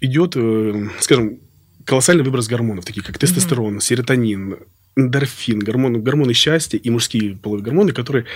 идет, 0.00 0.32
э, 0.36 0.88
скажем, 1.00 1.38
колоссальный 1.86 2.24
выброс 2.24 2.46
гормонов, 2.46 2.84
такие 2.84 3.02
как 3.02 3.16
тестостерон, 3.18 3.80
серотонин, 3.80 4.58
эндорфин, 4.96 5.60
гормоны, 5.60 5.98
гормоны 5.98 6.34
счастья 6.34 6.78
и 6.78 6.90
мужские 6.90 7.36
половые 7.36 7.64
гормоны, 7.64 7.92
которые 7.92 8.26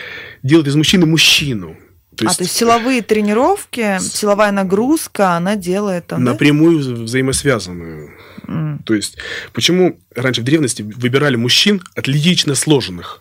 делают 0.42 0.68
из 0.68 0.76
мужчины 0.76 1.04
мужчину. 1.06 1.76
То 2.16 2.26
а, 2.28 2.34
то 2.34 2.42
есть 2.42 2.54
силовые 2.54 3.02
тренировки, 3.02 3.98
силовая 4.00 4.52
нагрузка, 4.52 5.32
она 5.36 5.56
делает 5.56 6.06
там, 6.06 6.24
да? 6.24 6.32
напрямую 6.32 6.80
вза- 6.80 7.02
взаимосвязанную. 7.04 8.10
М. 8.46 8.80
То 8.84 8.94
есть, 8.94 9.16
почему 9.52 9.98
раньше 10.14 10.42
в 10.42 10.44
древности 10.44 10.82
выбирали 10.82 11.36
мужчин 11.36 11.82
атлетично 11.96 12.54
сложенных? 12.54 13.20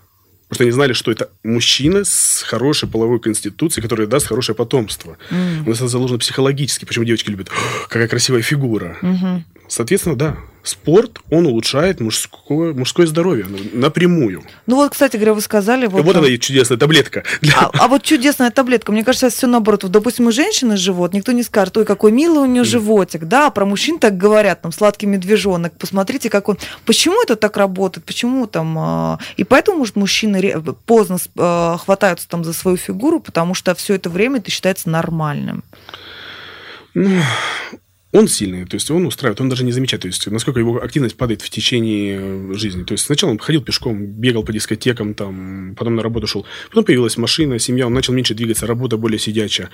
Потому 0.50 0.56
что 0.56 0.64
они 0.66 0.72
знали, 0.72 0.94
что 0.94 1.12
это 1.12 1.30
мужчина 1.44 2.04
с 2.04 2.44
хорошей 2.46 2.88
половой 2.88 3.20
конституцией, 3.20 3.82
который 3.82 4.06
даст 4.06 4.28
хорошее 4.28 4.56
потомство. 4.56 5.18
М. 5.32 5.64
У 5.66 5.70
нас 5.70 5.80
это 5.80 5.88
заложено 5.88 6.20
психологически. 6.20 6.86
Почему 6.86 7.06
девочки 7.06 7.30
любят 7.32 7.50
«О, 7.50 7.54
какая 7.88 8.08
красивая 8.08 8.42
фигура. 8.44 8.98
Мгм. 9.02 9.46
Соответственно, 9.68 10.16
да, 10.16 10.38
спорт, 10.64 11.20
он 11.30 11.46
улучшает 11.46 12.00
мужское, 12.00 12.74
мужское 12.74 13.06
здоровье 13.06 13.46
ну, 13.48 13.58
напрямую. 13.74 14.44
Ну 14.66 14.78
вот, 14.78 14.94
кстати 14.94 15.18
говоря, 15.18 15.34
вы 15.34 15.42
сказали... 15.42 15.88
Вот, 15.88 16.04
Вот, 16.04 16.16
она 16.16 16.28
и 16.28 16.40
чудесная 16.40 16.78
таблетка. 16.78 17.24
А, 17.56 17.70
а 17.74 17.88
вот 17.88 18.04
чудесная 18.04 18.50
таблетка. 18.50 18.92
Мне 18.92 19.04
кажется, 19.04 19.30
все 19.30 19.48
наоборот. 19.48 19.84
Вот, 19.84 19.92
допустим, 19.92 20.28
у 20.28 20.32
женщины 20.32 20.78
живот, 20.78 21.14
никто 21.14 21.34
не 21.34 21.44
скажет, 21.44 21.76
ой, 21.78 21.86
какой 21.86 22.12
милый 22.12 22.44
у 22.44 22.46
нее 22.46 22.64
животик. 22.64 23.26
Да, 23.26 23.48
а 23.48 23.52
про 23.52 23.66
мужчин 23.66 24.00
так 24.00 24.18
говорят, 24.18 24.62
там, 24.62 24.72
сладкий 24.72 25.06
медвежонок. 25.06 25.74
Посмотрите, 25.78 26.30
как 26.30 26.48
он... 26.50 26.58
Почему 26.86 27.22
это 27.22 27.36
так 27.36 27.58
работает? 27.58 28.06
Почему 28.06 28.48
там... 28.48 28.78
а, 28.80 29.20
И 29.36 29.44
поэтому, 29.44 29.80
может, 29.80 29.96
мужчины 29.96 30.56
поздно 30.86 31.18
а, 31.38 31.78
хватаются 31.78 32.28
там 32.28 32.44
за 32.44 32.54
свою 32.54 32.78
фигуру, 32.78 33.20
потому 33.20 33.54
что 33.54 33.76
все 33.76 33.96
это 33.96 34.10
время 34.10 34.40
это 34.40 34.50
считается 34.50 34.90
нормальным. 34.90 35.64
Ну, 36.94 37.22
он 38.14 38.28
сильный, 38.28 38.66
то 38.66 38.76
есть 38.76 38.92
он 38.92 39.08
устраивает, 39.08 39.42
он 39.42 39.50
даже 39.50 39.64
не 39.64 39.72
замечает, 39.72 40.04
то 40.04 40.08
есть 40.08 40.28
насколько 40.28 40.60
его 40.60 40.82
активность 40.82 41.18
падает 41.18 41.42
в 41.42 41.50
течение 41.50 42.20
э, 42.22 42.54
жизни. 42.54 42.84
То 42.84 42.92
есть 42.92 43.06
сначала 43.06 43.32
он 43.32 43.40
ходил 43.40 43.64
пешком, 43.64 44.06
бегал 44.06 44.44
по 44.44 44.54
дискотекам, 44.54 45.16
там, 45.16 45.74
потом 45.76 45.96
на 45.96 46.04
работу 46.04 46.28
шел. 46.28 46.46
Потом 46.70 46.86
появилась 46.86 47.18
машина, 47.18 47.58
семья, 47.58 47.88
он 47.88 47.94
начал 47.94 48.14
меньше 48.14 48.36
двигаться, 48.36 48.68
работа 48.68 48.98
более 48.98 49.18
сидячая. 49.18 49.72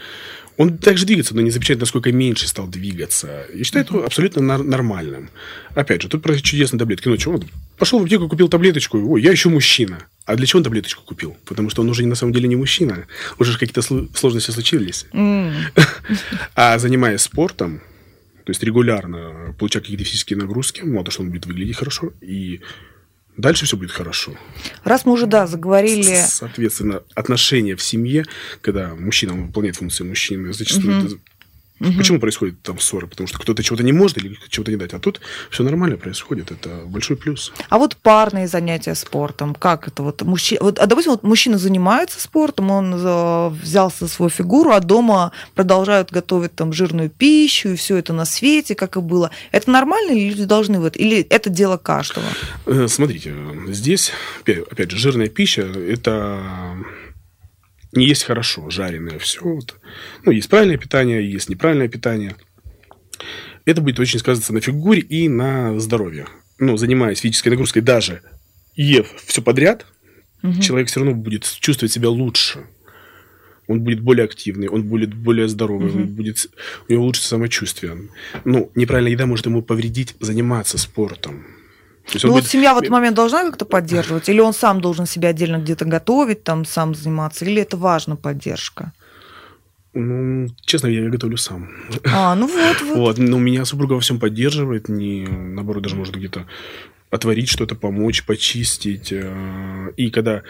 Он 0.56 0.78
также 0.78 1.06
двигается, 1.06 1.36
но 1.36 1.42
не 1.42 1.52
замечает, 1.52 1.82
насколько 1.82 2.14
меньше 2.14 2.48
стал 2.48 2.68
двигаться. 2.68 3.44
И 3.54 3.64
считает 3.64 3.90
это 3.90 4.06
абсолютно 4.06 4.58
нормальным. 4.58 5.30
Опять 5.76 6.02
же, 6.02 6.08
тут 6.08 6.22
про 6.22 6.40
чудесные 6.40 6.80
таблетки. 6.80 7.10
Ну, 7.10 7.18
он 7.34 7.44
пошел 7.78 8.00
в 8.00 8.04
аптеку, 8.04 8.30
купил 8.30 8.48
таблеточку, 8.48 8.98
ой, 9.00 9.22
я 9.22 9.32
еще 9.32 9.50
мужчина. 9.50 10.06
А 10.26 10.38
для 10.38 10.46
чего 10.46 10.60
он 10.60 10.64
таблеточку 10.64 11.04
купил? 11.04 11.36
Потому 11.46 11.70
что 11.70 11.82
он 11.82 11.90
уже 11.90 12.06
на 12.06 12.16
самом 12.16 12.32
деле 12.32 12.48
не 12.48 12.56
мужчина. 12.56 13.06
Уже 13.38 13.52
же 13.52 13.60
какие-то 13.60 13.82
сло- 13.82 14.08
сложности 14.16 14.52
случились. 14.52 15.08
М. 15.12 15.52
А 16.56 16.78
занимаясь 16.78 17.22
спортом, 17.22 17.82
то 18.50 18.52
есть 18.52 18.64
регулярно 18.64 19.54
получая 19.60 19.84
какие-то 19.84 20.04
физические 20.04 20.40
нагрузки, 20.40 20.82
мало 20.82 21.04
того, 21.06 21.12
что 21.12 21.22
он 21.22 21.30
будет 21.30 21.46
выглядеть 21.46 21.76
хорошо, 21.78 22.14
и 22.20 22.62
дальше 23.38 23.66
все 23.66 23.78
будет 23.78 23.92
хорошо. 23.92 24.34
Раз 24.84 25.06
мы 25.06 25.12
уже, 25.12 25.28
да, 25.28 25.46
заговорили... 25.46 26.18
Соответственно, 26.26 27.04
отношения 27.14 27.76
в 27.76 27.84
семье, 27.84 28.26
когда 28.62 28.96
мужчина 28.96 29.34
выполняет 29.34 29.76
функции 29.76 30.04
мужчины, 30.04 30.52
зачастую 30.52 30.96
Мгм. 30.96 31.06
это- 31.06 31.16
Почему 31.80 32.20
происходят 32.20 32.62
там 32.62 32.80
ссоры? 32.80 33.08
Потому 33.08 33.28
что 33.28 33.40
кто-то 33.40 33.64
чего-то 33.64 33.84
не 33.84 33.94
может 33.94 34.18
или 34.18 34.38
чего-то 34.50 34.72
не 34.72 34.78
дать. 34.78 34.94
А 34.94 35.00
тут 35.00 35.22
все 35.50 35.64
нормально 35.64 35.98
происходит. 35.98 36.52
Это 36.52 36.84
большой 36.86 37.16
плюс. 37.16 37.54
А 37.70 37.78
вот 37.78 37.96
парные 37.98 38.48
занятия 38.48 38.96
спортом, 38.96 39.56
как 39.56 39.88
это 39.88 40.04
вот 40.04 40.22
мужчина, 40.24 40.62
вот, 40.64 40.80
а 40.80 40.86
допустим, 40.86 41.12
вот 41.12 41.24
мужчина 41.24 41.58
занимается 41.58 42.20
спортом, 42.20 42.72
он 42.72 42.94
э, 42.94 43.50
взялся 43.50 44.06
за 44.06 44.08
свою 44.08 44.30
фигуру, 44.30 44.72
а 44.72 44.80
дома 44.80 45.32
продолжают 45.56 46.12
готовить 46.12 46.54
там 46.56 46.74
жирную 46.74 47.10
пищу 47.10 47.70
и 47.70 47.76
все 47.76 47.98
это 47.98 48.14
на 48.14 48.26
свете, 48.26 48.76
как 48.76 48.98
и 48.98 49.00
было. 49.00 49.32
Это 49.52 49.72
нормально 49.72 50.12
или 50.12 50.30
люди 50.30 50.46
должны 50.46 50.80
вот, 50.80 50.98
или 50.98 51.22
это 51.22 51.50
дело 51.50 51.78
каждого? 51.78 52.26
Э, 52.66 52.88
Смотрите, 52.88 53.34
здесь, 53.68 54.12
опять 54.44 54.92
же, 54.92 54.98
жирная 54.98 55.30
пища– 55.30 55.62
это 55.64 56.42
не 57.92 58.06
есть 58.06 58.24
хорошо, 58.24 58.70
жареное 58.70 59.20
все. 59.20 59.42
Ну, 60.24 60.32
есть 60.32 60.50
правильное 60.50 60.78
питание, 60.78 61.30
есть 61.30 61.50
неправильное 61.50 61.88
питание. 61.88 62.36
Это 63.66 63.82
будет 63.82 64.00
очень 64.00 64.20
сказываться 64.20 64.54
на 64.54 64.62
фигуре 64.62 65.02
и 65.02 65.28
на 65.28 65.80
здоровье. 65.80 66.28
Ну, 66.60 66.78
занимаясь 66.78 67.20
физической 67.20 67.50
нагрузкой, 67.50 67.82
даже 67.82 68.22
ев 68.76 69.12
все 69.26 69.42
подряд, 69.42 69.86
Мгм. 70.42 70.62
человек 70.62 70.88
все 70.88 71.02
равно 71.02 71.16
будет 71.16 71.44
чувствовать 71.60 71.92
себя 71.92 72.10
лучше. 72.10 72.66
Он 73.68 73.82
будет 73.82 74.00
более 74.00 74.24
активный, 74.26 74.68
он 74.68 74.84
будет 74.84 75.14
более 75.14 75.48
здоровый, 75.48 75.92
он 75.92 76.02
Мгм. 76.04 76.16
будет, 76.16 76.48
у 76.88 76.92
него 76.94 77.04
лучше 77.06 77.22
самочувствие. 77.22 78.10
Ну, 78.46 78.72
неправильная 78.74 79.12
еда 79.12 79.26
может 79.26 79.46
ему 79.46 79.62
повредить 79.62 80.16
заниматься 80.20 80.78
спортом. 80.78 81.46
Есть 82.14 82.26
Ну 82.26 82.32
вот 82.32 82.42
будет- 82.42 82.50
семья 82.52 82.74
в 82.74 82.78
этот 82.78 82.90
момент 82.90 83.16
должна 83.16 83.44
как-то 83.44 83.66
поддерживать, 83.66 84.30
или 84.30 84.40
он 84.40 84.54
сам 84.54 84.82
должен 84.82 85.06
себя 85.06 85.30
отдельно 85.30 85.58
где-то 85.58 85.86
готовить, 85.86 86.44
там 86.44 86.66
сам 86.66 86.96
заниматься, 86.96 87.46
или 87.46 87.62
это 87.62 87.78
важна 87.78 88.16
поддержка? 88.16 88.94
Ну, 89.94 90.48
честно, 90.66 90.88
я 90.88 91.10
готовлю 91.10 91.38
сам. 91.38 91.70
А, 92.06 92.36
ну 92.36 92.48
вот, 92.48 92.82
вот. 92.82 92.98
Вот, 92.98 93.18
но 93.18 93.38
меня 93.40 93.66
супруга 93.66 93.94
во 93.94 94.00
всем 94.00 94.20
поддерживает, 94.20 94.88
не, 94.90 95.26
наоборот, 95.28 95.84
даже 95.84 95.96
может 95.96 96.16
где-то 96.16 96.46
отварить 97.10 97.50
что-то, 97.50 97.76
помочь, 97.76 98.24
почистить. 98.24 99.12
э, 99.12 99.92
И 99.98 100.12
когда 100.12 100.44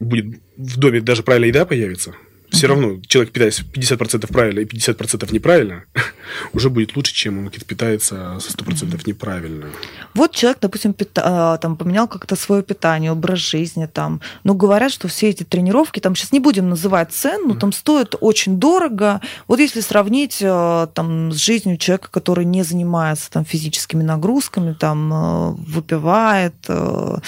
будет 0.00 0.40
в 0.56 0.78
доме 0.78 1.00
даже 1.00 1.22
правильная 1.22 1.48
еда 1.48 1.66
появится, 1.66 2.14
все 2.52 2.66
равно 2.66 3.00
человек 3.06 3.32
питается 3.32 3.64
50% 3.64 4.30
правильно 4.32 4.60
и 4.60 4.64
50% 4.64 5.32
неправильно, 5.32 5.84
уже 6.52 6.68
будет 6.70 6.96
лучше, 6.96 7.14
чем 7.14 7.38
он 7.38 7.50
питается 7.50 8.36
100% 8.38 9.00
неправильно. 9.06 9.66
Вот 10.14 10.32
человек, 10.32 10.58
допустим, 10.60 10.92
пита- 10.92 11.58
там, 11.60 11.76
поменял 11.76 12.06
как-то 12.08 12.36
свое 12.36 12.62
питание, 12.62 13.10
образ 13.12 13.38
жизни. 13.38 13.86
Там. 13.86 14.20
Ну, 14.44 14.54
говорят, 14.54 14.92
что 14.92 15.08
все 15.08 15.30
эти 15.30 15.44
тренировки, 15.44 16.00
там 16.00 16.14
сейчас 16.14 16.32
не 16.32 16.40
будем 16.40 16.68
называть 16.68 17.12
цен, 17.12 17.48
но 17.48 17.54
там 17.54 17.72
стоят 17.72 18.14
очень 18.20 18.58
дорого. 18.58 19.20
Вот 19.48 19.58
если 19.58 19.80
сравнить 19.80 20.38
а, 20.42 20.86
там, 20.88 21.32
с 21.32 21.36
жизнью 21.36 21.78
человека, 21.78 22.08
который 22.10 22.44
не 22.44 22.62
занимается 22.62 23.30
там, 23.30 23.44
физическими 23.44 24.02
нагрузками, 24.02 24.74
там, 24.74 25.12
а, 25.12 25.50
выпивает, 25.52 26.54
а, 26.68 27.18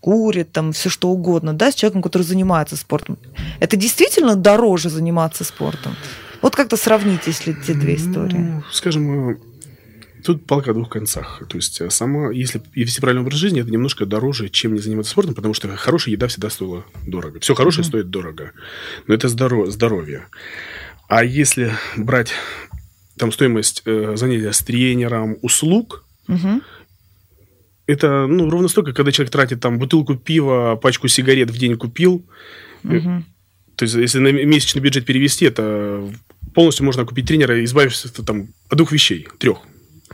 курит, 0.00 0.52
там, 0.52 0.72
все 0.72 0.88
что 0.88 1.08
угодно, 1.08 1.52
да, 1.52 1.70
с 1.70 1.74
человеком, 1.74 2.02
который 2.02 2.22
занимается 2.22 2.76
спортом. 2.76 3.18
Это 3.60 3.76
действительно 3.76 4.36
дороже 4.36 4.88
заниматься 4.88 5.44
спортом? 5.44 5.94
Вот 6.42 6.56
как-то 6.56 6.76
сравнить, 6.76 7.26
если 7.26 7.52
те 7.52 7.74
две 7.74 7.96
истории. 7.96 8.38
Ну, 8.38 8.62
скажем, 8.72 9.30
э, 9.30 9.36
Тут 10.24 10.46
палка 10.46 10.70
о 10.70 10.74
двух 10.74 10.88
концах. 10.88 11.42
То 11.48 11.56
есть, 11.56 11.80
э, 11.80 11.90
сама, 11.90 12.30
если 12.30 12.60
вести 12.74 13.00
правильный 13.00 13.22
образ 13.22 13.38
жизни, 13.38 13.60
это 13.60 13.70
немножко 13.70 14.06
дороже, 14.06 14.48
чем 14.48 14.74
не 14.74 14.80
заниматься 14.80 15.12
спортом, 15.12 15.34
потому 15.34 15.54
что 15.54 15.74
хорошая 15.76 16.12
еда 16.12 16.28
всегда 16.28 16.50
стоила 16.50 16.84
дорого. 17.06 17.40
Все 17.40 17.54
хорошее 17.54 17.84
mm-hmm. 17.84 17.88
стоит 17.88 18.10
дорого. 18.10 18.52
Но 19.06 19.14
это 19.14 19.28
здоров- 19.28 19.70
здоровье. 19.70 20.26
А 21.08 21.24
если 21.24 21.72
брать 21.96 22.32
там 23.16 23.32
стоимость 23.32 23.82
э, 23.84 24.14
занятия 24.16 24.52
с 24.52 24.60
тренером, 24.60 25.36
услуг, 25.42 26.04
mm-hmm. 26.28 26.62
Это 27.90 28.26
ну, 28.26 28.48
ровно 28.50 28.68
столько, 28.68 28.92
когда 28.92 29.12
человек 29.12 29.32
тратит 29.32 29.60
там 29.60 29.78
бутылку 29.78 30.16
пива, 30.16 30.76
пачку 30.76 31.08
сигарет 31.08 31.50
в 31.50 31.58
день 31.58 31.76
купил. 31.76 32.24
Mm-hmm. 32.84 33.22
То 33.76 33.84
есть, 33.84 33.94
если 33.94 34.18
на 34.18 34.32
месячный 34.32 34.82
бюджет 34.82 35.06
перевести, 35.06 35.46
это 35.46 36.02
полностью 36.54 36.84
можно 36.84 37.04
купить 37.04 37.26
тренера 37.26 37.58
и 37.58 37.64
избавиться 37.64 38.12
там, 38.24 38.48
от 38.68 38.76
двух 38.76 38.92
вещей, 38.92 39.26
трех. 39.38 39.58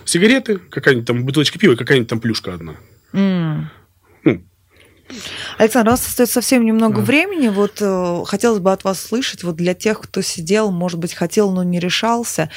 Сигареты, 0.04 0.58
какая-нибудь 0.58 1.06
там 1.06 1.24
бутылочка 1.24 1.58
пива 1.58 1.72
и 1.72 1.76
какая-нибудь 1.76 2.08
там 2.08 2.20
плюшка 2.20 2.54
одна. 2.54 2.76
Mm. 3.12 3.64
Александр, 5.58 5.88
у 5.88 5.92
нас 5.92 6.06
остается 6.06 6.34
совсем 6.34 6.64
немного 6.64 7.00
а. 7.00 7.04
времени. 7.04 7.48
Вот 7.48 7.78
э, 7.80 8.22
хотелось 8.26 8.60
бы 8.60 8.72
от 8.72 8.84
вас 8.84 9.00
слышать, 9.00 9.44
вот 9.44 9.56
для 9.56 9.74
тех, 9.74 10.00
кто 10.00 10.20
сидел, 10.20 10.70
может 10.70 10.98
быть, 10.98 11.14
хотел, 11.14 11.50
но 11.50 11.62
не 11.62 11.78
решался 11.78 12.50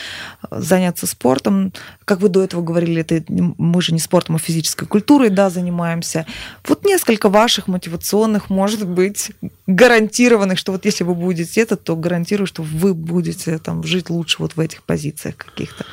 э, 0.49 0.59
заняться 0.59 1.07
спортом. 1.07 1.73
Как 2.05 2.19
вы 2.19 2.29
до 2.29 2.43
этого 2.43 2.61
говорили, 2.61 3.01
это 3.01 3.23
мы 3.29 3.81
же 3.81 3.93
не 3.93 3.99
спортом, 3.99 4.35
а 4.35 4.39
физической 4.39 4.85
культурой, 4.85 5.29
да, 5.29 5.49
занимаемся. 5.49 6.25
Вот 6.67 6.85
несколько 6.85 7.29
ваших 7.29 7.67
мотивационных, 7.67 8.49
может 8.49 8.87
быть, 8.87 9.31
гарантированных, 9.67 10.57
что 10.57 10.71
вот 10.71 10.85
если 10.85 11.03
вы 11.03 11.15
будете 11.15 11.61
это, 11.61 11.75
то 11.75 11.95
гарантирую, 11.95 12.47
что 12.47 12.63
вы 12.63 12.93
будете 12.93 13.57
там 13.59 13.83
жить 13.83 14.09
лучше 14.09 14.37
вот 14.39 14.55
в 14.55 14.59
этих 14.59 14.83
позициях 14.83 15.35
каких-то 15.37 15.85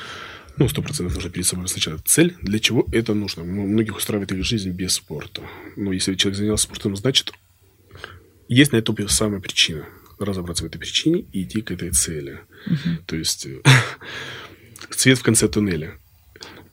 ну, 0.58 0.68
сто 0.68 0.82
процентов 0.82 1.14
нужно 1.14 1.30
перед 1.30 1.46
собой 1.46 1.68
сначала 1.68 1.98
цель, 2.04 2.34
для 2.40 2.58
чего 2.58 2.86
это 2.92 3.14
нужно. 3.14 3.44
Многих 3.44 3.96
устраивает 3.96 4.32
их 4.32 4.44
жизнь 4.44 4.70
без 4.70 4.94
спорта. 4.94 5.42
Но 5.76 5.92
если 5.92 6.14
человек 6.14 6.38
занялся 6.38 6.64
спортом, 6.64 6.96
значит, 6.96 7.32
есть 8.48 8.72
на 8.72 8.76
это 8.76 8.94
самая 9.08 9.40
причина. 9.40 9.84
Разобраться 10.18 10.64
в 10.64 10.66
этой 10.66 10.78
причине 10.78 11.26
и 11.32 11.42
идти 11.42 11.60
к 11.60 11.70
этой 11.70 11.90
цели. 11.90 12.40
Угу. 12.66 13.04
То 13.06 13.16
есть, 13.16 13.46
свет 14.90 15.18
в 15.18 15.22
конце 15.22 15.48
туннеля. 15.48 15.98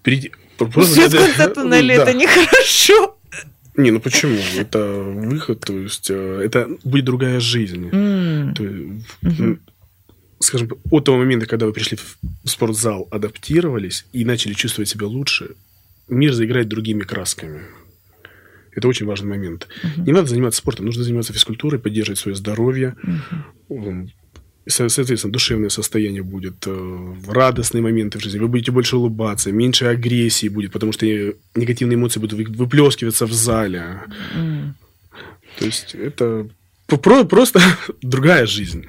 Перейти... 0.02 0.32
Свет 0.58 1.12
в 1.12 1.18
конце 1.18 1.54
туннеля, 1.54 1.96
это 1.96 2.14
нехорошо. 2.14 3.18
Не, 3.76 3.92
ну 3.92 4.00
почему? 4.00 4.38
Это 4.56 4.94
выход, 4.94 5.62
то 5.62 5.78
есть 5.78 6.10
э, 6.12 6.42
это 6.46 6.70
будет 6.84 7.06
другая 7.06 7.40
жизнь. 7.40 7.90
Mm. 7.90 8.54
То, 8.54 8.64
mm-hmm 8.64 9.60
скажем, 10.44 10.70
от 10.92 11.06
того 11.06 11.18
момента, 11.18 11.46
когда 11.46 11.66
вы 11.66 11.74
пришли 11.74 11.98
в 11.98 12.48
спортзал, 12.48 13.08
адаптировались 13.12 14.06
и 14.14 14.26
начали 14.26 14.54
чувствовать 14.54 14.90
себя 14.90 15.08
лучше, 15.08 15.56
мир 16.08 16.34
заиграет 16.34 16.68
другими 16.68 17.02
красками. 17.02 17.62
Это 18.76 18.88
очень 18.88 19.06
важный 19.06 19.30
момент. 19.30 19.68
Uh-huh. 19.84 20.06
Не 20.06 20.14
надо 20.14 20.28
заниматься 20.28 20.60
спортом, 20.60 20.86
нужно 20.86 21.04
заниматься 21.04 21.34
физкультурой, 21.34 21.80
поддерживать 21.80 22.20
свое 22.20 22.36
здоровье. 22.36 22.96
Uh-huh. 23.70 24.10
Соответственно, 24.66 25.34
душевное 25.34 25.70
состояние 25.70 26.24
будет, 26.24 26.66
э, 26.66 27.16
радостные 27.28 27.82
моменты 27.82 28.18
в 28.18 28.24
жизни. 28.24 28.40
Вы 28.40 28.48
будете 28.48 28.72
больше 28.72 28.96
улыбаться, 28.96 29.52
меньше 29.52 29.86
агрессии 29.86 30.48
будет, 30.48 30.72
потому 30.72 30.94
что 30.94 31.06
негативные 31.06 31.96
эмоции 31.96 32.22
будут 32.22 32.40
выплескиваться 32.50 33.26
в 33.26 33.34
зале. 33.34 34.00
Mm. 34.36 34.72
То 35.60 35.66
есть 35.66 35.94
это 35.94 36.48
Просто 36.98 37.60
другая 38.02 38.46
жизнь. 38.46 38.86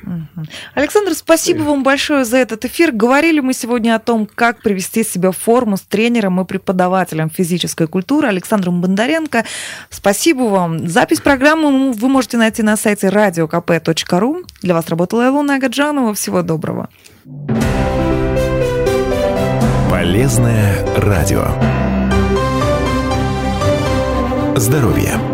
Александр, 0.74 1.14
спасибо 1.14 1.62
вам 1.62 1.82
большое 1.82 2.24
за 2.24 2.38
этот 2.38 2.64
эфир. 2.64 2.92
Говорили 2.92 3.40
мы 3.40 3.54
сегодня 3.54 3.94
о 3.94 3.98
том, 3.98 4.28
как 4.32 4.62
привести 4.62 5.04
себя 5.04 5.30
в 5.30 5.36
форму 5.36 5.76
с 5.76 5.82
тренером 5.82 6.40
и 6.40 6.44
преподавателем 6.44 7.30
физической 7.30 7.86
культуры 7.86 8.28
Александром 8.28 8.80
Бондаренко. 8.80 9.44
Спасибо 9.90 10.42
вам. 10.42 10.88
Запись 10.88 11.20
программы 11.20 11.92
вы 11.92 12.08
можете 12.08 12.36
найти 12.36 12.62
на 12.62 12.76
сайте 12.76 13.08
radiokp.ru. 13.08 14.44
Для 14.62 14.74
вас 14.74 14.88
работала 14.88 15.26
Илона 15.26 15.56
Агаджанова. 15.56 16.14
Всего 16.14 16.42
доброго. 16.42 16.88
Полезное 19.90 20.84
радио. 20.96 21.46
Здоровье. 24.56 25.33